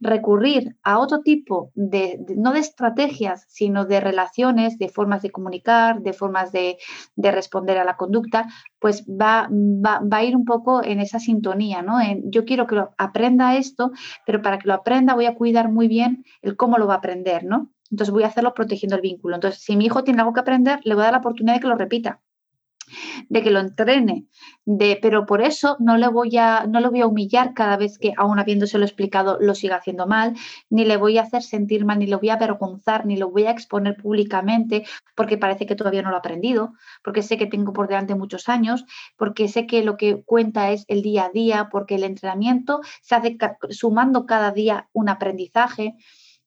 [0.00, 6.02] recurrir a otro tipo de, no de estrategias, sino de relaciones, de formas de comunicar,
[6.02, 6.78] de formas de,
[7.16, 8.46] responder a la conducta,
[8.78, 11.98] pues va, va, a ir un poco en esa sintonía, ¿no?
[12.24, 13.90] yo quiero que lo aprenda esto,
[14.24, 16.98] pero para que lo aprenda voy a cuidar muy bien el cómo lo va a
[16.98, 17.72] aprender, ¿no?
[17.90, 19.36] Entonces voy a hacerlo protegiendo el vínculo.
[19.36, 21.60] Entonces, si mi hijo tiene algo que aprender, le voy a dar la oportunidad de
[21.60, 22.20] que lo repita
[23.28, 24.26] de que lo entrene,
[24.64, 27.98] de, pero por eso no le voy a, no lo voy a humillar cada vez
[27.98, 30.34] que, aún habiéndoselo explicado, lo siga haciendo mal,
[30.70, 33.46] ni le voy a hacer sentir mal, ni lo voy a avergonzar, ni lo voy
[33.46, 34.84] a exponer públicamente
[35.14, 38.48] porque parece que todavía no lo ha aprendido, porque sé que tengo por delante muchos
[38.48, 38.84] años,
[39.16, 43.14] porque sé que lo que cuenta es el día a día, porque el entrenamiento se
[43.14, 43.38] hace
[43.70, 45.96] sumando cada día un aprendizaje.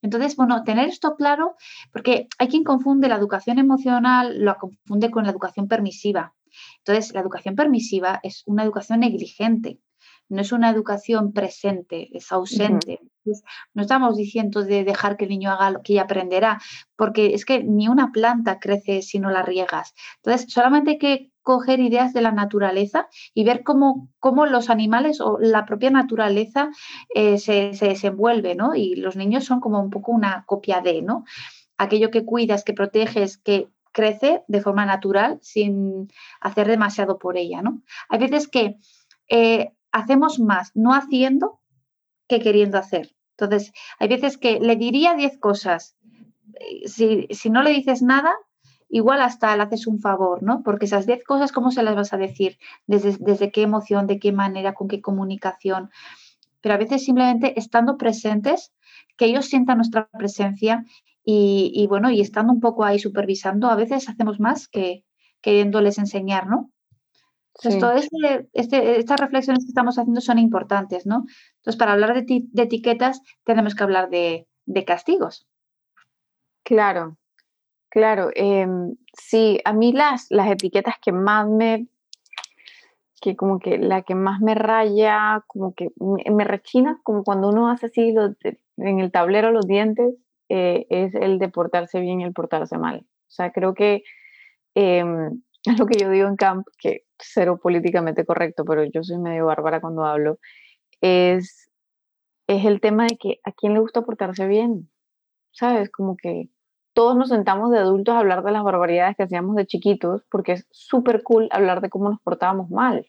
[0.01, 1.55] Entonces, bueno, tener esto claro,
[1.91, 6.33] porque hay quien confunde la educación emocional, lo confunde con la educación permisiva.
[6.77, 9.79] Entonces, la educación permisiva es una educación negligente,
[10.29, 12.99] no es una educación presente, es ausente.
[13.73, 16.59] no estamos diciendo de dejar que el niño haga lo que ella aprenderá,
[16.95, 19.93] porque es que ni una planta crece si no la riegas.
[20.17, 25.19] Entonces, solamente hay que coger ideas de la naturaleza y ver cómo, cómo los animales
[25.19, 26.69] o la propia naturaleza
[27.13, 28.75] eh, se, se, desenvuelve, ¿no?
[28.75, 31.23] Y los niños son como un poco una copia de, ¿no?
[31.77, 36.07] Aquello que cuidas, que proteges, que crece de forma natural sin
[36.39, 37.81] hacer demasiado por ella, ¿no?
[38.09, 38.77] Hay veces que
[39.29, 41.59] eh, hacemos más no haciendo
[42.27, 43.15] que queriendo hacer.
[43.37, 45.95] Entonces, hay veces que le diría 10 cosas.
[46.85, 48.33] Si, si no le dices nada,
[48.89, 50.61] igual hasta le haces un favor, ¿no?
[50.63, 52.57] Porque esas 10 cosas, ¿cómo se las vas a decir?
[52.87, 55.89] ¿Desde, ¿Desde qué emoción, de qué manera, con qué comunicación?
[56.61, 58.73] Pero a veces simplemente estando presentes,
[59.15, 60.85] que ellos sientan nuestra presencia
[61.23, 65.05] y, bueno, y estando un poco ahí supervisando, a veces hacemos más que
[65.41, 66.71] queriéndoles enseñar, ¿no?
[67.55, 71.25] Entonces, todas este, este, estas reflexiones que estamos haciendo son importantes, ¿no?
[71.57, 75.47] Entonces, para hablar de, de etiquetas, tenemos que hablar de, de castigos.
[76.63, 77.17] Claro,
[77.89, 81.87] Claro, em, sí, a mí las, las etiquetas que más me,
[83.21, 87.69] que como que la que más me raya, como que me, rechina, como cuando uno
[87.69, 88.13] hace así
[88.77, 90.15] en el tablero los dientes,
[90.49, 92.99] eh, es el de portarse bien y el portarse mal.
[93.27, 94.03] O sea, creo que
[94.75, 99.17] em, es lo que yo digo en camp, que cero políticamente correcto, pero yo soy
[99.17, 100.39] medio bárbara cuando hablo,
[101.01, 101.69] es,
[102.47, 104.89] es el tema de que a quién le gusta portarse bien,
[105.51, 105.89] ¿sabes?
[105.89, 106.49] Como que
[106.93, 110.53] todos nos sentamos de adultos a hablar de las barbaridades que hacíamos de chiquitos, porque
[110.53, 113.07] es súper cool hablar de cómo nos portábamos mal.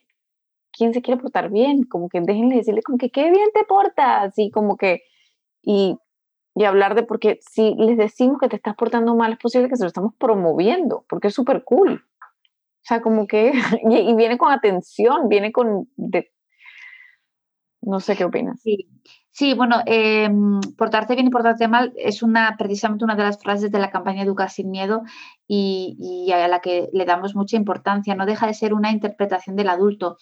[0.71, 1.83] ¿Quién se quiere portar bien?
[1.83, 5.03] Como que déjenle decirle como que qué bien te portas y como que
[5.61, 5.97] y,
[6.55, 9.75] y hablar de porque si les decimos que te estás portando mal es posible que
[9.75, 12.05] se lo estamos promoviendo, porque es súper cool.
[12.81, 13.51] O sea, como que
[13.89, 15.87] y, viene con atención, viene con
[17.81, 18.61] no sé qué opinas.
[18.61, 18.87] Sí.
[19.33, 23.71] Sí, bueno, em, portarte bien y portarte mal es una precisamente una de las frases
[23.71, 25.03] de la campaña Educar sin Miedo
[25.47, 28.13] y, a la que le damos mucha importancia.
[28.13, 30.17] No deja de ser una interpretación del adulto.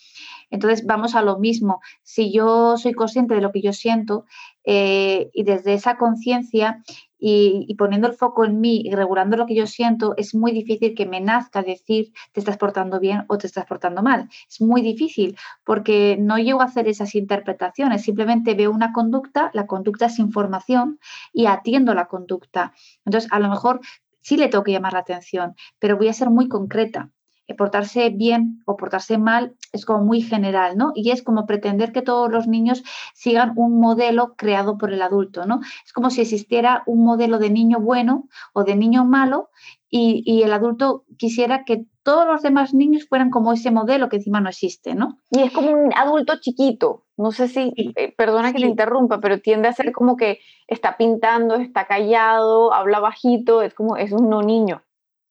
[0.51, 1.82] Entonces, vamos a lo mismo.
[2.03, 4.26] Si yo soy consciente de lo que yo siento
[4.64, 6.84] eh, y desde esa conciencia
[7.20, 10.95] y, poniendo el foco en mí y regulando lo que yo siento, es muy difícil
[10.95, 14.30] que me nazca decir te estás portando bien o te estás portando mal.
[14.49, 19.67] Es muy difícil porque no llego a hacer esas interpretaciones, simplemente veo una conducta, la
[19.67, 20.99] conducta es información
[21.34, 22.74] y atiendo la conducta.
[23.05, 23.82] Entonces, a lo mejor
[24.22, 27.11] sí le tengo que llamar la atención, pero voy a ser muy concreta.
[27.50, 30.91] Eh, portarse bien o portarse mal es como muy general, ¿no?
[30.93, 32.84] Y es como pretender que todos los niños
[33.16, 35.60] sigan un modelo creado por el adulto, ¿no?
[35.84, 39.50] Es como si existiera un modelo de niño bueno o de niño malo
[39.89, 44.39] y, el adulto quisiera que todos los demás niños fueran como ese modelo que encima
[44.41, 45.18] no existe, ¿no?
[45.32, 49.41] Y es como un adulto chiquito, no sé si, eh, perdona que te interrumpa, pero
[49.41, 54.30] tiende a ser como que está pintando, está callado, habla bajito, es como, es un
[54.30, 54.84] no niño.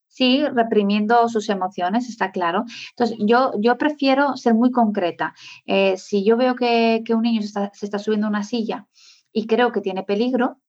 [0.09, 2.65] Sí, reprimiendo sus emociones, está claro.
[2.89, 5.33] Entonces, yo, yo prefiero ser muy concreta.
[5.65, 8.87] Eh, si yo veo que, un niño se está, se está subiendo a una silla
[9.31, 10.59] y creo que tiene peligro,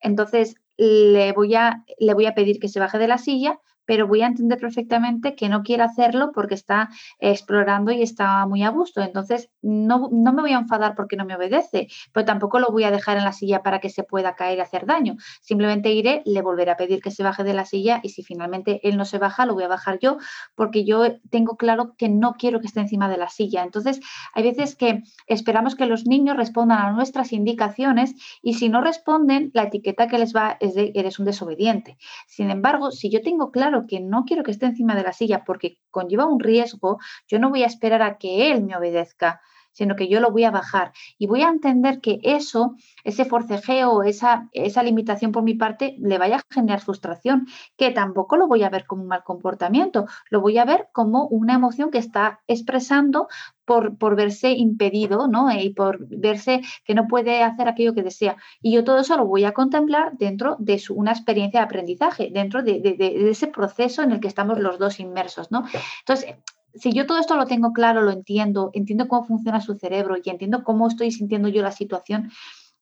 [0.00, 3.58] entonces le voy, a, le voy a pedir que se baje de la silla
[3.90, 8.62] pero voy a entender perfectamente que no quiere hacerlo porque está explorando y está muy
[8.62, 9.02] a gusto.
[9.02, 12.92] Entonces, no, me voy a enfadar porque no me obedece, pero tampoco lo voy a
[12.92, 15.16] dejar en la silla para que se pueda caer y hacer daño.
[15.40, 18.78] Simplemente iré, le volveré a pedir que se baje de la silla y si finalmente
[18.84, 20.18] él no se baja, lo voy a bajar yo
[20.54, 23.64] porque yo tengo claro que no quiero que esté encima de la silla.
[23.64, 23.98] Entonces,
[24.34, 29.50] hay veces que esperamos que los niños respondan a nuestras indicaciones y si no responden,
[29.52, 31.98] la etiqueta que les va es de eres un desobediente.
[32.28, 35.44] Sin embargo, si yo tengo claro que no quiero que esté encima de la silla
[35.44, 39.40] porque conlleva un riesgo, yo no voy a esperar a que él me obedezca,
[39.72, 40.92] sino que yo lo voy a bajar.
[41.18, 46.18] Y voy a entender que eso, ese forcejeo, esa, esa limitación por mi parte, le
[46.18, 47.46] vaya a generar frustración,
[47.76, 51.26] que tampoco lo voy a ver como un mal comportamiento, lo voy a ver como
[51.26, 53.28] una emoción que está expresando
[53.64, 55.48] por, por, verse impedido, ¿no?
[55.52, 58.36] Y por verse que no puede hacer aquello que desea.
[58.60, 62.64] Y yo todo eso lo voy a contemplar dentro de una experiencia de aprendizaje, dentro
[62.64, 65.64] de, de, ese proceso en el que estamos los dos inmersos, ¿no?
[66.00, 66.34] Entonces,
[66.74, 70.28] si yo todo esto lo tengo claro, lo entiendo, entiendo cómo funciona su cerebro y
[70.30, 72.30] entiendo cómo estoy sintiendo yo la situación,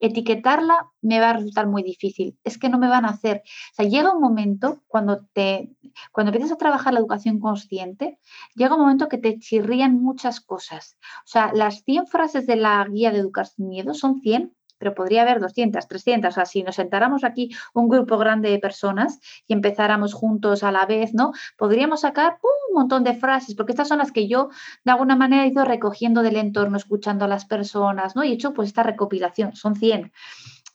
[0.00, 2.38] etiquetarla me va a resultar muy difícil.
[2.44, 3.42] Es que no me van a hacer.
[3.72, 5.70] O sea, llega un momento cuando te
[6.12, 8.18] cuando empiezas a trabajar la educación consciente,
[8.54, 10.96] llega un momento que te chirrían muchas cosas.
[11.24, 14.94] O sea, las 100 frases de la guía de educar sin miedo son 100 pero
[14.94, 16.30] podría haber 200, 300.
[16.30, 20.72] O sea, si nos sentáramos aquí un grupo grande de personas y empezáramos juntos a
[20.72, 21.32] la vez, ¿no?
[21.56, 24.50] Podríamos sacar un montón de frases, porque estas son las que yo
[24.84, 28.24] de alguna manera he ido recogiendo del entorno, escuchando a las personas, ¿no?
[28.24, 30.12] Y he hecho pues esta recopilación, son 100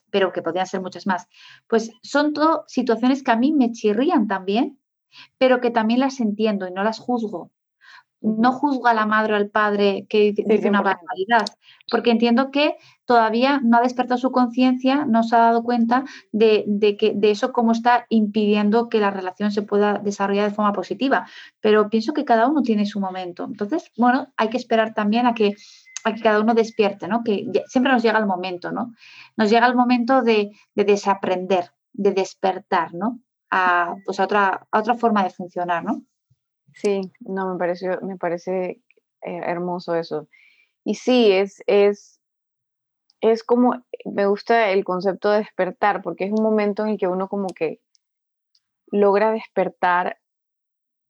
[0.10, 1.28] pero que podrían ser muchas más.
[1.66, 4.80] Pues son todo situaciones que a mí me chirrían también,
[5.40, 7.50] pero que también las entiendo y no las juzgo
[8.24, 11.46] no juzgo a la madre o al padre que dice una barbaridad,
[11.92, 16.66] porque entiendo que todavía no ha despertado su conciencia, no se ha dado cuenta de,
[16.98, 21.28] que, de eso cómo está impidiendo que la relación se pueda desarrollar de forma positiva.
[21.60, 23.44] Pero pienso que cada uno tiene su momento.
[23.44, 25.56] Entonces, bueno, hay que esperar también a que,
[26.06, 27.24] a que cada uno despierte, ¿no?
[27.26, 28.94] Que siempre nos llega el momento, ¿no?
[29.36, 33.20] Nos llega el momento de, desaprender, de despertar, ¿no?
[33.52, 36.04] A, pues a, otra, a otra forma de funcionar, ¿no?
[36.76, 38.82] Sí, no, me pareció, me parece
[39.22, 40.28] eh, hermoso eso.
[40.84, 42.20] Y sí, es, es,
[43.22, 47.08] es como, me gusta el concepto de despertar, porque es un momento en el que
[47.08, 47.80] uno como que
[48.92, 50.20] logra despertar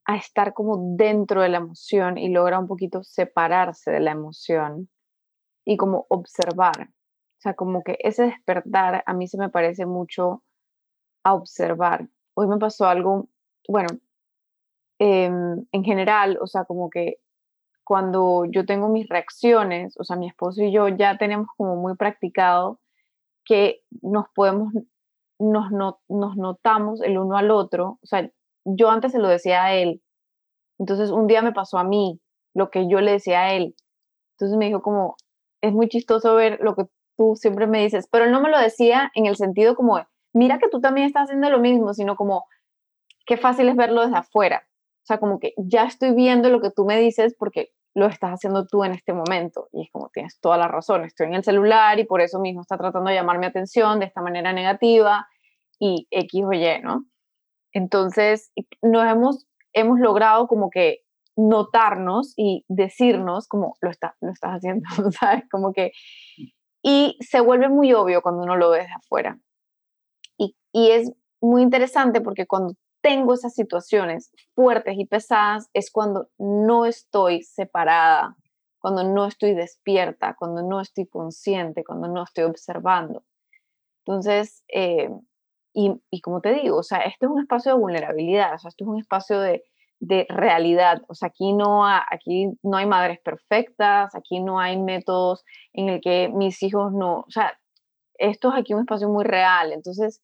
[0.06, 4.90] a estar como dentro de la emoción y logra un poquito separarse de la emoción
[5.66, 6.90] y como observar.
[6.90, 10.44] O sea, como que ese despertar a mí se me parece mucho
[11.24, 12.08] a observar.
[12.36, 13.30] Hoy me pasó algo,
[13.68, 13.90] bueno,
[15.06, 17.18] Em, en general, o sea, como que
[17.84, 21.98] cuando yo tengo mis reacciones, o sea, mi esposo y yo ya tenemos como muy
[21.98, 22.80] practicado
[23.44, 24.72] que nos podemos,
[25.40, 25.72] nos,
[26.08, 28.32] nos notamos el uno al otro, o sea,
[28.64, 30.02] yo antes se lo decía a él,
[30.80, 32.22] entonces un día me pasó a mí
[32.54, 33.76] lo que yo le decía a él,
[34.38, 35.18] entonces me dijo como,
[35.62, 36.86] es muy chistoso ver lo que
[37.18, 40.00] tú siempre me dices, pero él no me lo decía en el sentido como,
[40.32, 42.46] mira que tú también estás haciendo lo mismo, sino como,
[43.26, 44.64] qué fácil es verlo desde afuera.
[45.04, 48.32] O sea, como que ya estoy viendo lo que tú me dices porque lo estás
[48.32, 49.68] haciendo tú en este momento.
[49.74, 52.62] Y es como tienes toda la razón, estoy en el celular y por eso mismo
[52.62, 55.28] está tratando de llamar mi atención de esta manera negativa
[55.78, 57.06] y X o Y, ¿no?
[57.74, 58.52] Entonces,
[58.82, 61.02] nos hemos, hemos logrado como que
[61.36, 64.88] notarnos y decirnos como lo, está, lo estás haciendo,
[65.20, 65.44] ¿sabes?
[65.52, 65.92] Como que
[66.82, 69.38] Y se vuelve muy obvio cuando uno lo ve desde afuera.
[70.38, 76.30] Y, y es muy interesante porque cuando tengo esas situaciones fuertes y pesadas es cuando
[76.38, 78.38] no estoy separada,
[78.80, 83.26] cuando no estoy despierta, cuando no estoy consciente, cuando no estoy observando.
[84.06, 85.10] Entonces, eh,
[85.74, 88.86] y, como te digo, o sea, este es un espacio de vulnerabilidad, o sea, esto
[88.86, 89.64] es un espacio de,
[90.00, 95.44] de realidad, o sea, aquí no, aquí no hay madres perfectas, aquí no hay métodos
[95.74, 97.58] en el que mis hijos no, o sea,
[98.18, 100.22] esto es aquí un espacio muy real, entonces,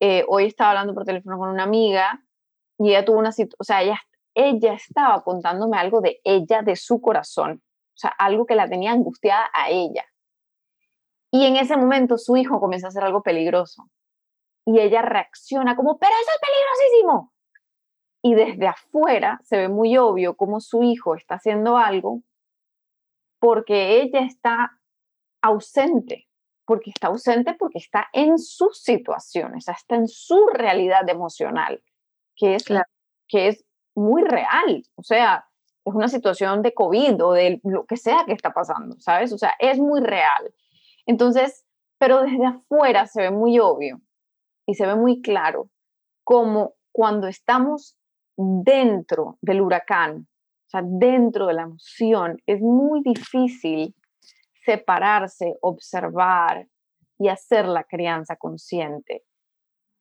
[0.00, 2.22] eh, hoy estaba hablando por teléfono con una amiga
[2.78, 4.00] y ella tuvo una situación, o sea, ella,
[4.34, 8.92] ella estaba contándome algo de ella, de su corazón, o sea, algo que la tenía
[8.92, 10.04] angustiada a ella.
[11.30, 13.88] Y en ese momento su hijo comienza a hacer algo peligroso.
[14.66, 17.32] Y ella reacciona como, pero eso es peligrosísimo.
[18.22, 22.22] Y desde afuera se ve muy obvio cómo su hijo está haciendo algo
[23.38, 24.80] porque ella está
[25.42, 26.25] ausente
[26.66, 31.82] porque está ausente, porque está en sus situaciones, está en su realidad emocional,
[32.34, 32.64] que es,
[33.28, 33.64] que es
[33.94, 34.82] muy real.
[34.96, 35.46] O sea,
[35.84, 39.32] es una situación de COVID o de lo que sea que está pasando, ¿sabes?
[39.32, 40.52] O sea, es muy real.
[41.06, 41.64] Entonces,
[41.98, 44.00] pero desde afuera se ve muy obvio
[44.66, 45.70] y se ve muy claro
[46.24, 47.96] como cuando estamos
[48.36, 50.26] dentro del huracán,
[50.66, 53.94] o sea, dentro de la emoción, es muy difícil
[54.66, 56.66] separarse, observar
[57.18, 59.22] y hacer la crianza consciente.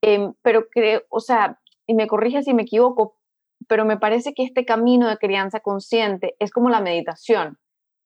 [0.02, 3.18] Em, pero creo, o sea, y me corrige si me equivoco,
[3.68, 7.58] pero me parece que este camino de crianza consciente es como la meditación.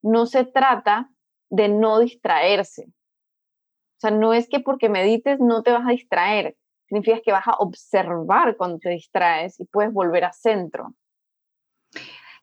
[0.03, 1.09] No se trata
[1.49, 2.85] de no distraerse.
[2.85, 6.55] O sea, no es que porque medites no te vas a distraer,
[6.87, 10.93] significa que vas a observar cuando te distraes y puedes volver a centro.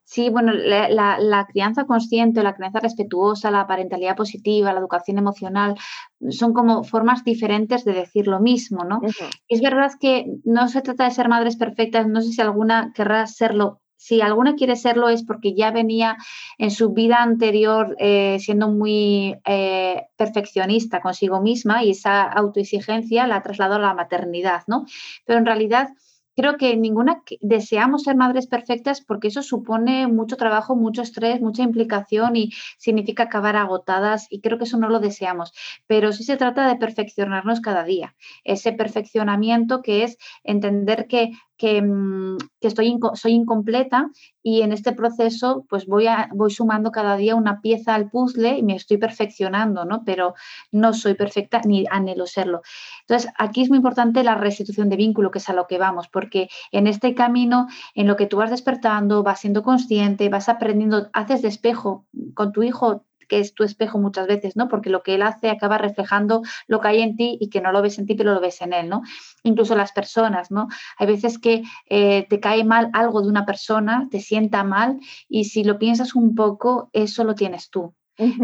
[0.09, 5.75] Sí, bueno, la, crianza consciente, la crianza respetuosa, la parentalidad positiva, la educación emocional,
[6.29, 9.01] son como formas diferentes de decir lo mismo, ¿no?
[9.49, 13.27] Es verdad que no se trata de ser madres perfectas, no sé si alguna querrá
[13.27, 13.81] serlo.
[13.97, 16.15] Si alguna quiere serlo es porque ya venía
[16.57, 23.41] en su vida anterior eh, siendo muy eh, perfeccionista consigo misma y esa autoexigencia la
[23.41, 24.85] trasladó a la maternidad, ¿no?
[25.25, 25.89] Pero en realidad
[26.37, 31.63] creo que ninguna deseamos ser madres perfectas porque eso supone mucho trabajo, mucho estrés, mucha
[31.63, 35.51] implicación y significa acabar agotadas y creo que eso no lo deseamos.
[35.87, 38.15] Pero sí se trata de perfeccionarnos cada día.
[38.43, 41.81] Ese perfeccionamiento que es entender que que,
[42.61, 44.09] mm, estoy soy incompleta
[44.41, 48.57] y en este proceso pues voy, a, voy sumando cada día una pieza al puzzle
[48.57, 50.03] y me estoy perfeccionando, ¿no?
[50.05, 50.35] Pero
[50.71, 52.61] no soy perfecta ni anhelo serlo.
[53.01, 56.07] Entonces, aquí es muy importante la restitución de vínculo, que es a lo que vamos,
[56.07, 61.09] porque en este camino, en lo que tú vas despertando, vas siendo consciente, vas aprendiendo,
[61.13, 64.67] haces de espejo con tu hijo, que es tu espejo muchas veces, ¿no?
[64.67, 67.71] Porque lo que él hace acaba reflejando lo que hay en ti y que no
[67.71, 69.01] lo ves en ti, pero lo ves en él, ¿no?
[69.43, 70.67] Incluso las personas, ¿no?
[70.97, 74.99] Hay veces que eh, te cae mal algo de una persona, te sienta mal
[75.29, 77.93] y si lo piensas un poco, eso lo tienes tú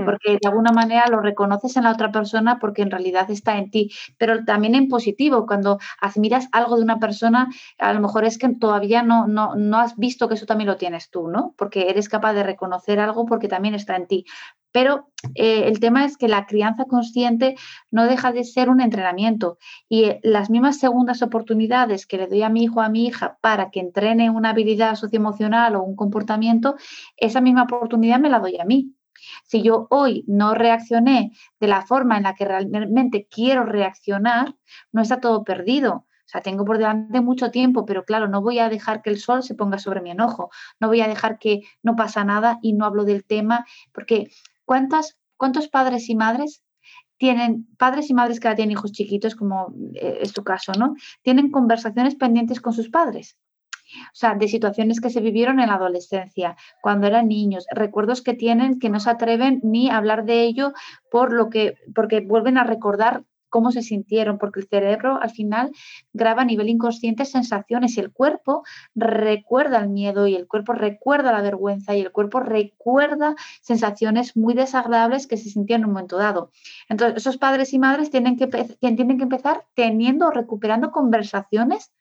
[0.06, 3.72] porque de alguna manera lo reconoces en la otra persona porque en realidad está en
[3.72, 8.38] ti, pero también en positivo, cuando admiras algo de una persona, a lo mejor es
[8.38, 11.54] que todavía no, no, no has visto que eso también lo tienes tú, ¿no?
[11.58, 14.26] Porque eres capaz de reconocer algo porque también está en ti.
[14.72, 17.56] Pero eh, el tema es que la crianza consciente
[17.92, 22.42] no deja de ser un entrenamiento y eh, las mismas segundas oportunidades que le doy
[22.42, 25.96] a mi hijo o a mi hija para que entrene una habilidad socioemocional o un
[25.96, 26.76] comportamiento,
[27.18, 28.96] esa misma oportunidad me la doy a mí.
[29.43, 34.55] Si yo hoy no reaccioné de la forma en la que realmente quiero reaccionar,
[34.91, 36.05] no está todo perdido.
[36.26, 39.20] O sea, tengo por delante mucho tiempo, pero claro, no voy a dejar que el
[39.20, 40.49] sol se ponga sobre mi enojo,
[40.80, 44.32] no voy a dejar que no pasa nada y no hablo del tema, porque
[44.66, 46.64] ¿cuántas, ¿cuántos padres y madres
[47.18, 50.95] tienen, padres y madres que ahora tienen hijos chiquitos, como eh, es tu caso, ¿no?
[51.22, 53.38] Tienen conversaciones pendientes con sus padres
[54.08, 58.34] o sea, de situaciones que se vivieron en la adolescencia, cuando eran niños, recuerdos que
[58.34, 60.74] tienen que no se atreven ni a hablar de ello
[61.12, 63.24] por lo que, porque vuelven a recordar
[63.54, 65.72] cómo se sintieron, porque el cerebro al final
[66.12, 68.64] graba a nivel inconsciente sensaciones y el cuerpo
[68.96, 74.56] recuerda el miedo y el cuerpo recuerda la vergüenza y el cuerpo recuerda sensaciones muy
[74.56, 76.50] desagradables que se sintieron en un momento dado.
[76.90, 81.92] Entonces, esos padres y madres tienen que, tienen que empezar teniendo o recuperando conversaciones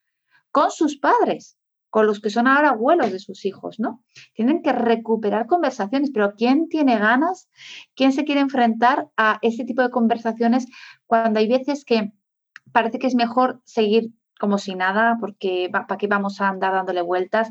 [0.53, 1.59] con sus padres
[1.93, 4.03] con los que son ahora abuelos de sus hijos, ¿no?
[4.33, 7.51] Tienen que recuperar conversaciones, pero ¿quién tiene ganas?
[7.95, 10.67] ¿Quién se quiere enfrentar a ese tipo de conversaciones
[11.07, 12.11] cuando hay veces que
[12.73, 14.09] parece que es mejor seguir
[14.41, 17.51] como si nada, porque ¿para qué vamos a andar dándole vueltas?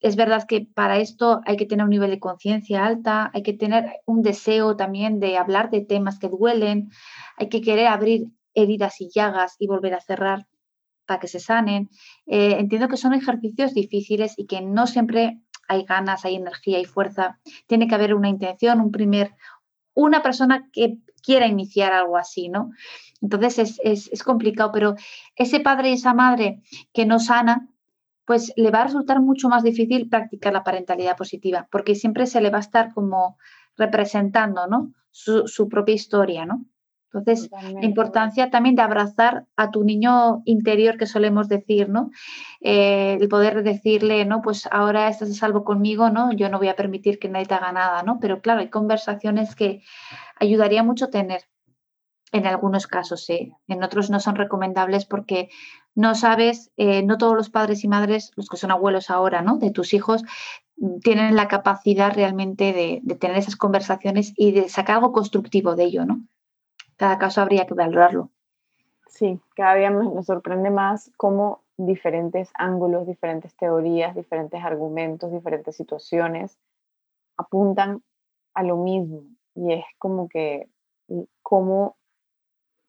[0.00, 3.54] es verdad que para esto hay que tener un nivel de conciencia alta, hay que
[3.54, 6.90] tener un deseo también de hablar de temas que duelen,
[7.36, 10.46] hay que querer abrir heridas y llagas y volver a cerrar
[11.08, 11.88] para que se sanen.
[12.26, 16.84] Eh, entiendo que son ejercicios difíciles y que no siempre hay ganas, hay energía y
[16.84, 17.40] fuerza.
[17.66, 19.34] Tiene que haber una intención, un primer,
[19.94, 22.70] una persona que quiera iniciar algo así, ¿no?
[23.20, 24.94] Entonces es, es complicado, pero
[25.34, 27.68] ese padre y esa madre que no sana,
[28.28, 32.42] pues le va a resultar mucho más difícil practicar la parentalidad positiva, porque siempre se
[32.42, 33.38] le va a estar como
[33.78, 34.92] representando, ¿no?
[35.10, 36.66] Su, propia historia, ¿no?
[37.12, 42.10] Entonces, la importancia también de abrazar a tu niño interior, que solemos decir, ¿no?
[42.60, 44.42] Eh, el poder decirle, ¿no?
[44.42, 46.32] Pues ahora estás a salvo conmigo, ¿no?
[46.32, 48.18] Yo no voy a permitir que nadie te haga nada, ¿no?
[48.20, 49.82] Pero claro, hay conversaciones que
[50.38, 51.42] ayudaría mucho tener
[52.32, 53.52] en algunos casos, sí.
[53.68, 55.48] En otros no son recomendables porque
[55.94, 59.56] no sabes, eh, no todos los padres y madres, los que son abuelos ahora, ¿no?
[59.56, 60.22] De tus hijos,
[61.02, 66.04] tienen la capacidad realmente de, tener esas conversaciones y de sacar algo constructivo de ello,
[66.04, 66.20] ¿no?
[66.98, 68.30] Cada caso habría que valorarlo.
[69.06, 76.58] Sí, cada día me, sorprende más cómo diferentes ángulos, diferentes teorías, diferentes argumentos, diferentes situaciones
[77.36, 78.02] apuntan
[78.52, 79.22] a lo mismo.
[79.54, 80.68] Y es como que
[81.40, 81.96] cómo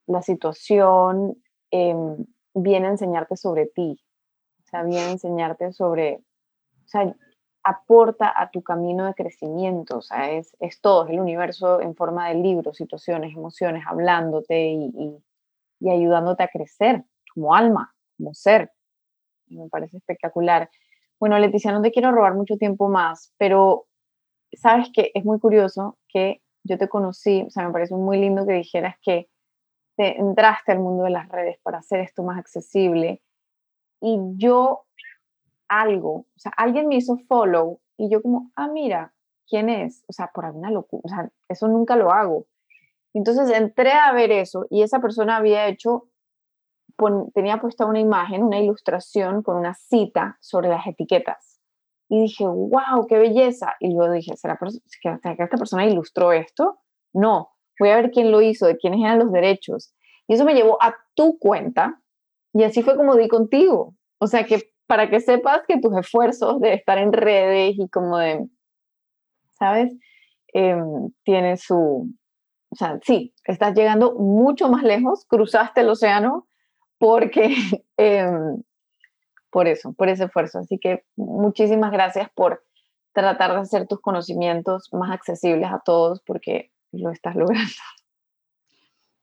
[0.07, 4.03] la situación em, viene a enseñarte sobre ti,
[4.63, 6.23] o sea, viene a enseñarte sobre,
[7.63, 11.95] aporta a tu camino de crecimiento, o sea, es, es todo, es el universo en
[11.95, 15.21] forma de libros, situaciones, emociones, hablándote y,
[15.79, 17.03] y, ayudándote a crecer
[17.33, 18.71] como alma, como ser.
[19.47, 20.69] Me parece espectacular.
[21.19, 23.87] Bueno, Leticia, no te quiero robar mucho tiempo más, pero
[24.53, 28.45] sabes que es muy curioso que yo te conocí, o sea, me parece muy lindo
[28.45, 29.29] que dijeras que
[29.97, 33.21] entraste al mundo de las redes para hacer esto más accesible
[34.01, 34.85] y yo
[35.69, 39.13] algo, o sea, alguien me hizo follow y yo como, ah, mira,
[39.47, 40.03] ¿quién es?
[40.07, 42.47] O sea, por alguna locura, o sea, eso nunca lo hago.
[43.13, 46.09] Entonces entré a ver eso y esa persona había hecho,
[47.33, 51.59] tenía puesta una imagen, una ilustración con una cita sobre las etiquetas.
[52.09, 53.75] Y dije, wow, qué belleza.
[53.79, 56.79] Y luego dije, ¿será que esta persona ilustró esto?
[57.13, 59.93] No, voy a ver quién lo hizo, de quiénes eran los derechos.
[60.27, 62.01] Y eso me llevó a tu cuenta
[62.53, 63.95] y así fue como di contigo.
[64.19, 68.17] O sea que para que sepas que tus esfuerzos de estar en redes y como
[68.17, 68.49] de,
[69.59, 69.93] ¿sabes?
[70.51, 70.81] Eh,
[71.23, 72.11] tiene su,
[72.71, 76.47] o sea, sí, estás llegando mucho más lejos, cruzaste el océano
[76.97, 77.53] porque,
[77.97, 78.63] em,
[79.51, 80.57] por eso, por ese esfuerzo.
[80.57, 82.63] Así que muchísimas gracias por
[83.13, 87.69] tratar de hacer tus conocimientos más accesibles a todos porque lo estás logrando.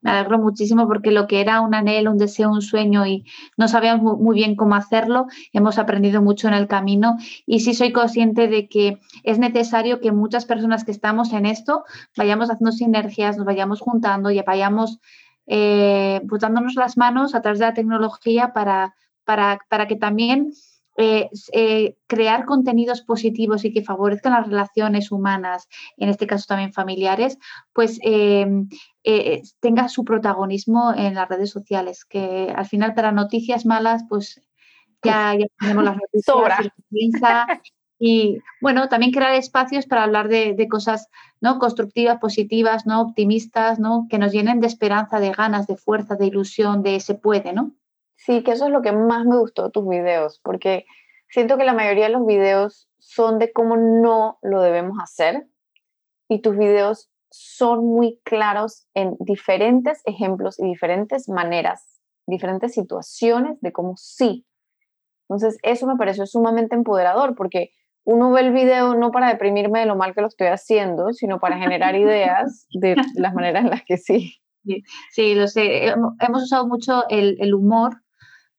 [0.07, 3.25] Me alegro muchísimo porque lo que era un anhelo, un deseo, un sueño y
[3.57, 7.91] no sabíamos muy bien cómo hacerlo, hemos aprendido mucho en el camino y sí soy
[7.91, 11.85] consciente de que es necesario que muchas personas que estamos en esto
[12.17, 15.01] vayamos haciendo sinergias, nos vayamos juntando y vayamos
[15.49, 16.41] eh, pues
[16.77, 18.95] las manos a través de la tecnología para,
[19.25, 20.53] para, para que también
[20.99, 25.69] eh, eh, crear contenidos positivos y que favorezcan las relaciones humanas,
[25.99, 27.39] en este caso también familiares,
[27.75, 28.69] pues em,
[29.05, 34.41] eh, tenga su protagonismo en las redes sociales, que al final para noticias malas, pues
[35.03, 35.97] ya, tenemos las
[36.93, 37.61] noticias.
[37.99, 41.09] Y, bueno, también crear espacios para hablar de, de, cosas
[41.41, 41.59] ¿no?
[41.59, 43.01] constructivas, positivas, ¿no?
[43.01, 44.07] optimistas, ¿no?
[44.11, 47.73] que nos llenen de esperanza, de ganas, de fuerza, de ilusión, de se puede, ¿no?
[48.27, 50.85] Sí, que eso es lo que más me gustó de tus videos, porque
[51.29, 55.47] siento que la mayoría de los videos son de cómo no lo debemos hacer
[56.29, 63.71] y tus videos son muy claros en diferentes ejemplos y diferentes maneras, diferentes situaciones de
[63.71, 64.45] cómo sí.
[65.29, 67.71] Entonces, eso me pareció sumamente empoderador porque
[68.03, 71.39] uno ve el video no para deprimirme de lo mal que lo estoy haciendo, sino
[71.39, 74.35] para generar ideas de las maneras en las que sí.
[75.13, 75.87] Sí, lo sé.
[75.87, 78.03] Hemos usado mucho el, el humor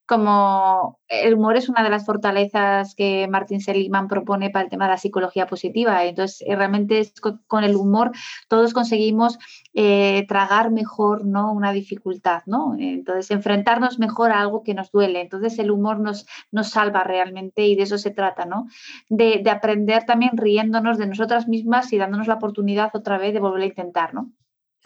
[0.07, 4.85] como el humor es una de las fortalezas que Martin Seligman propone para el tema
[4.85, 6.05] de la psicología positiva.
[6.05, 8.11] Entonces, eh, realmente es con, el humor
[8.47, 9.37] todos conseguimos
[9.73, 11.51] eh, tragar mejor ¿no?
[11.51, 12.75] una dificultad, ¿no?
[12.79, 15.21] Entonces, enfrentarnos mejor a algo que nos duele.
[15.21, 18.67] Entonces, el humor nos, nos salva realmente y de eso se trata, ¿no?
[19.09, 23.39] De, de aprender también riéndonos de nosotras mismas y dándonos la oportunidad otra vez de
[23.41, 24.31] volver a intentar, ¿no?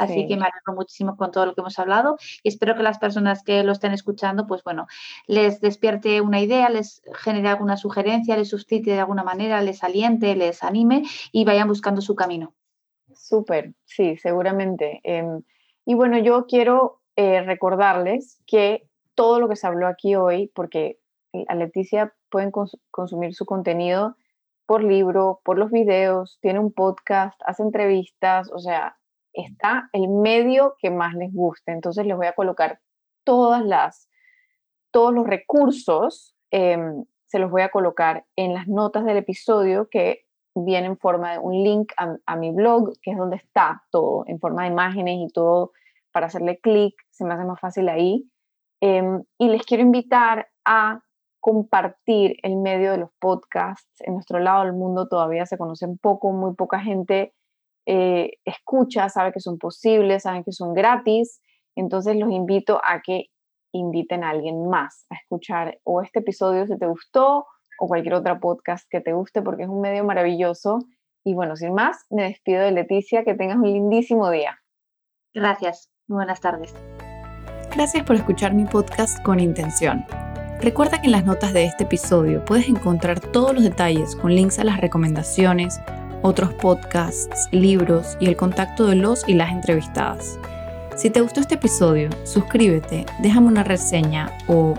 [0.02, 2.97] Así que me alegro muchísimo con todo lo que hemos hablado y espero que las
[2.97, 4.88] personas que lo estén escuchando, pues bueno,
[5.28, 10.36] les despierte una idea, les genere alguna sugerencia, les suscite de alguna manera, les aliente,
[10.36, 12.54] les anime y vayan buscando su camino.
[13.14, 15.02] Súper, sí, seguramente.
[15.04, 15.43] Em,
[15.86, 20.99] y bueno, yo quiero eh, recordarles que todo lo que se habló aquí hoy, porque
[21.47, 24.16] a Leticia pueden consumir su contenido
[24.66, 28.97] por libro, por los videos, tiene un podcast, hace entrevistas, o sea,
[29.34, 31.72] está el medio que más les guste.
[31.72, 32.80] Entonces les voy a colocar
[33.24, 34.10] todas las,
[34.92, 40.26] todos los recursos, em, se los voy a colocar en las notas del episodio que
[40.54, 44.40] viene en forma de un link a, mi blog, que es donde está todo, en
[44.40, 45.72] forma de imágenes y todo
[46.12, 48.30] para hacerle clic, se me hace más fácil ahí.
[48.82, 51.02] Em, y les quiero invitar a
[51.40, 54.02] compartir el medio de los podcasts.
[54.02, 57.34] En nuestro lado del mundo todavía se conocen poco, muy poca gente
[57.86, 61.42] eh, escucha, sabe que son posibles, saben que son gratis.
[61.76, 63.28] Entonces los invito a que
[63.74, 67.46] inviten a alguien más a escuchar o este episodio si te gustó
[67.80, 70.80] o cualquier otra podcast que te guste porque es un medio maravilloso.
[71.24, 74.60] Y bueno, sin más, me despido de Leticia, que tengas un lindísimo día.
[75.34, 76.74] Gracias, buenas tardes.
[77.74, 80.06] Gracias por escuchar mi podcast con intención.
[80.60, 84.60] Recuerda que en las notas de este episodio puedes encontrar todos los detalles con links
[84.60, 85.80] a las recomendaciones,
[86.22, 90.38] otros podcasts, libros y el contacto de los y las entrevistadas.
[90.95, 94.76] Si te gustó este episodio, suscríbete, déjame una reseña o,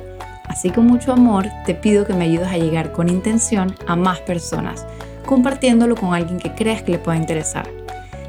[0.47, 4.20] así con mucho amor, te pido que me ayudes a llegar con intención a más
[4.20, 4.86] personas,
[5.26, 7.68] compartiéndolo con alguien que creas que le pueda interesar.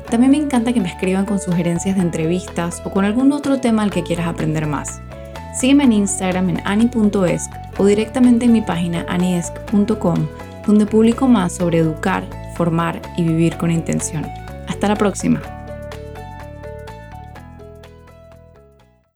[0.10, 3.84] También me encanta que me escriban con sugerencias de entrevistas o con algún otro tema
[3.84, 5.02] al que quieras aprender más.
[5.56, 10.28] Sígueme en Instagram en ani.esc o directamente en mi página aniesc.com,
[10.66, 12.24] donde publico más sobre educar,
[12.54, 14.26] formar y vivir con intención.
[14.68, 15.42] Hasta la próxima.